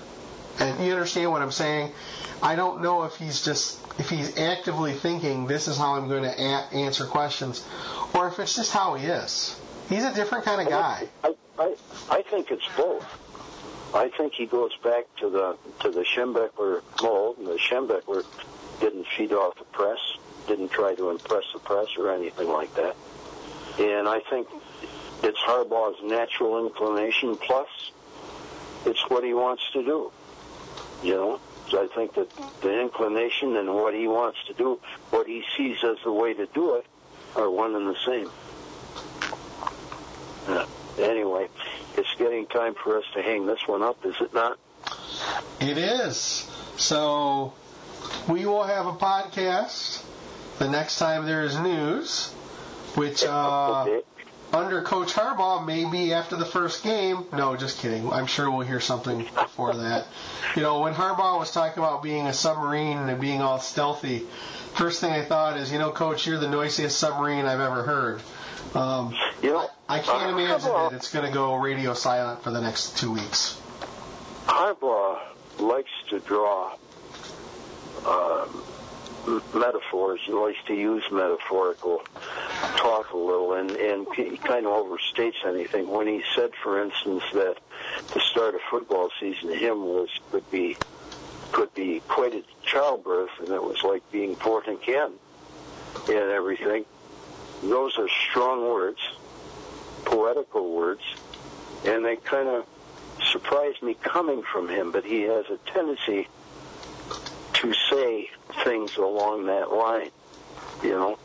And 0.61 0.85
you 0.85 0.93
understand 0.93 1.31
what 1.31 1.41
I'm 1.41 1.53
saying? 1.53 1.93
I 2.43 2.57
don't 2.57 2.83
know 2.83 3.05
if 3.05 3.17
he's 3.17 3.43
just 3.45 3.79
if 3.99 4.11
he's 4.11 4.37
actively 4.39 4.93
thinking 4.93 5.47
this 5.47 5.67
is 5.67 5.77
how 5.77 5.95
I'm 5.95 6.09
going 6.09 6.23
to 6.23 6.31
a- 6.31 6.69
answer 6.73 7.05
questions, 7.05 7.65
or 8.15 8.29
if 8.29 8.39
it's 8.39 8.55
just 8.55 8.73
how 8.73 8.95
he 8.95 9.07
is. 9.07 9.59
He's 9.89 10.05
a 10.05 10.15
different 10.15 10.45
kind 10.45 10.61
of 10.61 10.69
guy. 10.69 11.09
I, 11.25 11.35
I, 11.59 11.75
I 12.11 12.23
think 12.23 12.51
it's 12.51 12.69
both. 12.77 13.05
I 13.95 14.09
think 14.11 14.35
he 14.35 14.47
goes 14.47 14.77
back 14.85 15.05
to 15.21 15.31
the 15.31 15.57
to 15.81 15.91
the 15.91 16.03
Schembechler 16.03 16.83
mold, 17.03 17.39
and 17.39 17.47
the 17.47 17.55
Schembechler 17.59 18.25
didn't 18.81 19.07
feed 19.17 19.33
off 19.33 19.57
the 19.59 19.65
press, 19.65 19.99
didn't 20.47 20.69
try 20.71 20.95
to 20.95 21.11
impress 21.11 21.45
the 21.53 21.59
press 21.59 21.89
or 21.99 22.13
anything 22.13 22.49
like 22.49 22.75
that. 22.75 22.95
And 23.79 24.09
I 24.09 24.21
think 24.21 24.49
it's 25.23 25.39
Harbaugh's 25.39 26.03
natural 26.03 26.67
inclination, 26.67 27.37
plus 27.37 27.69
it's 28.85 29.01
what 29.09 29.25
he 29.25 29.35
wants 29.35 29.63
to 29.73 29.83
do. 29.83 30.13
You 31.03 31.15
know, 31.15 31.41
so 31.71 31.85
I 31.85 31.95
think 31.95 32.15
that 32.15 32.29
the 32.61 32.81
inclination 32.81 33.57
and 33.57 33.73
what 33.73 33.95
he 33.95 34.09
wants 34.09 34.39
to 34.47 34.55
do, 34.55 34.81
what 35.11 35.27
he 35.27 35.45
sees 35.57 35.77
as 35.85 35.99
the 36.05 36.13
way 36.13 36.35
to 36.35 36.47
do 36.47 36.77
it, 36.77 36.87
are 37.37 37.51
one 37.51 37.75
and 37.75 37.87
the 37.87 37.97
same. 38.05 38.31
Uh, 40.49 40.67
anyway, 40.99 41.49
it's 41.97 42.15
getting 42.19 42.47
time 42.47 42.75
for 42.75 42.99
us 42.99 43.05
to 43.15 43.23
hang 43.23 43.47
this 43.47 43.61
one 43.67 43.83
up, 43.83 44.05
is 44.05 44.15
it 44.21 44.33
not? 44.33 44.59
It 45.61 45.79
is. 45.79 46.51
So 46.77 47.53
we 48.29 48.47
will 48.47 48.65
have 48.65 48.87
a 48.87 48.93
podcast 48.93 50.03
the 50.59 50.69
next 50.69 50.99
time 50.99 51.27
there 51.27 51.43
is 51.43 51.59
news, 51.59 52.35
which 52.99 53.25
uh, 53.25 54.01
under 54.53 54.83
Coach 54.83 55.13
Harbaugh 55.15 55.65
may 55.67 55.85
be 55.91 56.13
after 56.13 56.37
the 56.37 56.45
first 56.45 56.83
game. 56.83 57.25
No, 57.33 57.57
just 57.57 57.79
kidding. 57.81 58.11
I'm 58.11 58.27
sure 58.27 58.51
we'll 58.51 58.67
hear 58.67 58.81
something 58.81 59.19
before 59.19 59.75
that. 59.75 60.07
You 60.57 60.63
know, 60.63 60.81
when 60.81 60.95
Harbaugh 60.95 61.39
was 61.39 61.51
talking 61.53 61.83
about 61.83 62.03
being 62.03 62.27
a 62.27 62.33
submarine 62.33 62.97
and 62.99 63.21
being 63.21 63.41
all 63.43 63.59
stealthy, 63.61 64.21
first 64.75 65.01
thing 65.01 65.13
I 65.13 65.23
thought 65.25 65.57
is, 65.59 65.71
you 65.73 65.79
know, 65.79 65.91
Coach, 65.91 66.27
you're 66.27 66.39
the 66.39 66.49
noisiest 66.49 66.99
submarine 66.99 67.45
I've 67.45 67.61
ever 67.61 67.83
heard. 67.83 68.21
Um, 68.75 69.15
You 69.43 69.53
know, 69.53 69.71
I 69.89 70.01
can't 70.01 70.35
uh, 70.35 70.39
imagine 70.39 70.69
Harbaugh- 70.71 70.91
that 70.91 70.97
it's 70.97 71.13
going 71.13 71.27
to 71.27 71.33
go 71.33 71.55
radio 71.57 71.95
silent 71.95 72.43
for 72.43 72.51
the 72.51 72.61
next 72.61 72.99
two 72.99 73.13
weeks. 73.13 73.61
Harbaugh 74.47 75.19
likes 75.59 75.91
to 76.11 76.21
draw 76.21 76.73
um, 78.07 78.63
metaphors. 79.55 80.21
He 80.25 80.33
likes 80.33 80.59
to 80.67 80.75
use 80.75 81.05
metaphorical 81.11 82.03
talk 82.77 83.13
a 83.13 83.17
little, 83.17 83.55
and 83.55 83.71
and 83.71 84.07
he 84.15 84.37
kind 84.37 84.67
of 84.67 84.73
overstates 84.73 85.45
anything. 85.45 85.89
When 85.89 86.07
he 86.07 86.23
said, 86.35 86.51
for 86.63 86.83
instance, 86.83 87.25
that 87.35 87.57
the 88.13 88.21
start 88.21 88.55
of 88.55 88.61
football 88.71 89.11
season 89.21 89.49
to 89.49 89.57
him 89.57 89.85
was 89.85 90.09
could 90.31 90.49
be 90.51 90.77
could 91.53 91.75
be 91.75 91.97
equated 91.97 92.45
to 92.45 92.71
childbirth, 92.71 93.31
and 93.41 93.53
it 93.53 93.63
was 93.63 93.83
like 93.83 94.03
being 94.13 94.35
born 94.35 94.65
again 94.69 95.13
and 96.09 96.31
everything. 96.31 96.85
Those 97.63 97.99
are 97.99 98.09
strong 98.31 98.63
words, 98.63 99.01
poetical 100.05 100.75
words, 100.75 101.03
and 101.85 102.05
they 102.05 102.17
kind 102.17 102.49
of 102.49 102.67
surprised 103.33 103.83
me 103.83 103.95
coming 103.95 104.43
from 104.43 104.69
him. 104.69 104.93
But 104.93 105.05
he 105.05 105.23
has 105.23 105.47
a 105.51 105.57
tendency 105.73 106.29
say 107.99 108.31
things 108.65 108.97
along 108.97 109.47
that 109.47 109.73
line, 109.73 110.11
you 110.83 110.91
know, 110.91 111.19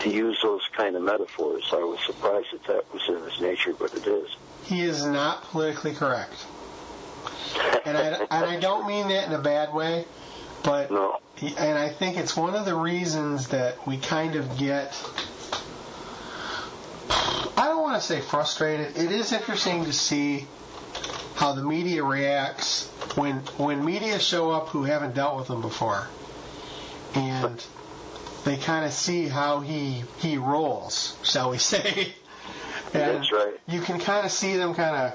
to 0.00 0.10
use 0.10 0.38
those 0.42 0.62
kind 0.76 0.96
of 0.96 1.02
metaphors. 1.02 1.68
I 1.72 1.76
was 1.76 2.00
surprised 2.04 2.48
that 2.52 2.64
that 2.64 2.92
was 2.92 3.02
in 3.08 3.22
his 3.22 3.40
nature, 3.40 3.74
but 3.78 3.94
it 3.94 4.06
is. 4.06 4.28
He 4.64 4.82
is 4.82 5.04
not 5.04 5.42
politically 5.44 5.94
correct. 5.94 6.46
And 7.84 7.96
I, 7.96 8.02
and 8.02 8.26
I 8.30 8.60
don't 8.60 8.86
mean 8.86 9.08
that 9.08 9.26
in 9.26 9.32
a 9.32 9.42
bad 9.42 9.74
way, 9.74 10.04
but 10.62 10.90
no. 10.90 11.18
he, 11.36 11.48
and 11.56 11.78
I 11.78 11.88
think 11.88 12.16
it's 12.16 12.36
one 12.36 12.54
of 12.54 12.64
the 12.64 12.74
reasons 12.74 13.48
that 13.48 13.86
we 13.86 13.98
kind 13.98 14.36
of 14.36 14.58
get 14.58 14.94
I 17.56 17.64
don't 17.66 17.82
want 17.82 18.00
to 18.00 18.06
say 18.06 18.20
frustrated. 18.20 18.96
It 18.96 19.10
is 19.12 19.32
interesting 19.32 19.84
to 19.84 19.92
see 19.92 20.46
how 21.34 21.52
the 21.52 21.62
media 21.62 22.02
reacts 22.04 22.88
when 23.14 23.36
when 23.56 23.84
media 23.84 24.18
show 24.18 24.50
up 24.50 24.68
who 24.68 24.84
haven't 24.84 25.14
dealt 25.14 25.36
with 25.36 25.48
them 25.48 25.60
before, 25.60 26.06
and 27.14 27.64
they 28.44 28.56
kind 28.56 28.84
of 28.84 28.92
see 28.92 29.28
how 29.28 29.60
he 29.60 30.04
he 30.18 30.36
rolls, 30.36 31.16
shall 31.22 31.50
we 31.50 31.58
say? 31.72 32.14
And 32.92 33.18
That's 33.18 33.32
right. 33.32 33.60
You 33.68 33.80
can 33.80 34.00
kind 34.00 34.26
of 34.26 34.32
see 34.32 34.56
them 34.56 34.74
kind 34.74 34.96
of 34.96 35.14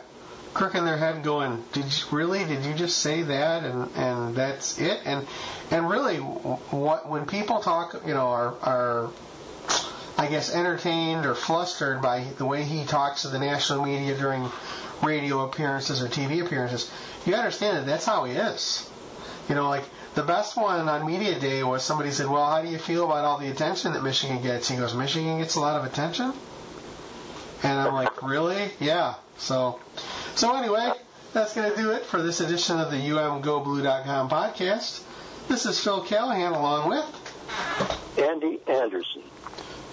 crooking 0.54 0.86
their 0.86 0.97
head, 0.97 1.23
going, 1.23 1.63
"Did 1.73 1.86
you 1.86 2.17
really? 2.17 2.43
Did 2.45 2.65
you 2.65 2.73
just 2.73 2.97
say 2.99 3.23
that?" 3.23 3.63
And 3.63 3.89
and 3.95 4.36
that's 4.36 4.80
it. 4.80 5.01
And 5.06 5.28
and 5.69 5.89
really, 5.89 6.17
what 6.17 7.10
when 7.10 7.25
people 7.25 7.60
talk, 7.60 8.01
you 8.08 8.13
know, 8.13 8.28
are 8.28 8.56
are 8.62 9.10
I 10.17 10.28
guess 10.28 10.54
entertained 10.54 11.25
or 11.25 11.36
flustered 11.36 12.01
by 12.01 12.23
the 12.38 12.45
way 12.45 12.63
he 12.63 12.86
talks 12.86 13.23
to 13.23 13.28
the 13.28 13.39
national 13.39 13.86
media 13.86 14.17
during 14.17 14.49
radio 15.04 15.41
appearances 15.41 16.01
or 16.01 16.08
TV 16.08 16.45
appearances, 16.45 16.89
you 17.25 17.36
understand 17.36 17.78
that 17.78 17.86
that's 17.86 18.06
how 18.06 18.23
he 18.23 18.34
is. 18.34 18.89
You 19.49 19.56
know, 19.56 19.67
like 19.67 19.84
the 20.15 20.23
best 20.23 20.56
one 20.56 20.88
on 20.88 21.06
media 21.06 21.38
day 21.39 21.63
was 21.63 21.84
somebody 21.84 22.12
said, 22.12 22.28
"Well, 22.28 22.45
how 22.45 22.62
do 22.62 22.69
you 22.69 22.78
feel 22.78 23.06
about 23.06 23.25
all 23.25 23.38
the 23.38 23.49
attention 23.49 23.93
that 23.93 24.04
Michigan 24.04 24.41
gets?" 24.41 24.69
He 24.69 24.78
goes, 24.78 24.95
"Michigan 24.95 25.39
gets 25.39 25.56
a 25.56 25.60
lot 25.60 25.78
of 25.78 25.86
attention." 25.86 26.34
And 27.63 27.80
I'm 27.80 27.93
like, 27.93 28.23
"Really? 28.23 28.71
Yeah." 28.80 29.15
So, 29.38 29.80
so 30.36 30.56
anyway, 30.56 30.93
that's 31.34 31.54
going 31.54 31.69
to 31.69 31.78
do 31.78 31.91
it 31.91 32.06
for 32.06 32.21
this 32.21 32.39
edition 32.39 32.80
of 32.80 32.89
the 32.89 32.97
UMGoBlue.com 32.97 34.30
podcast. 34.30 35.01
This 35.49 35.65
is 35.65 35.80
Phil 35.80 36.01
Callahan 36.01 36.54
along 36.54 36.89
with 36.89 38.17
Andy 38.17 38.62
Anderson. 38.67 39.23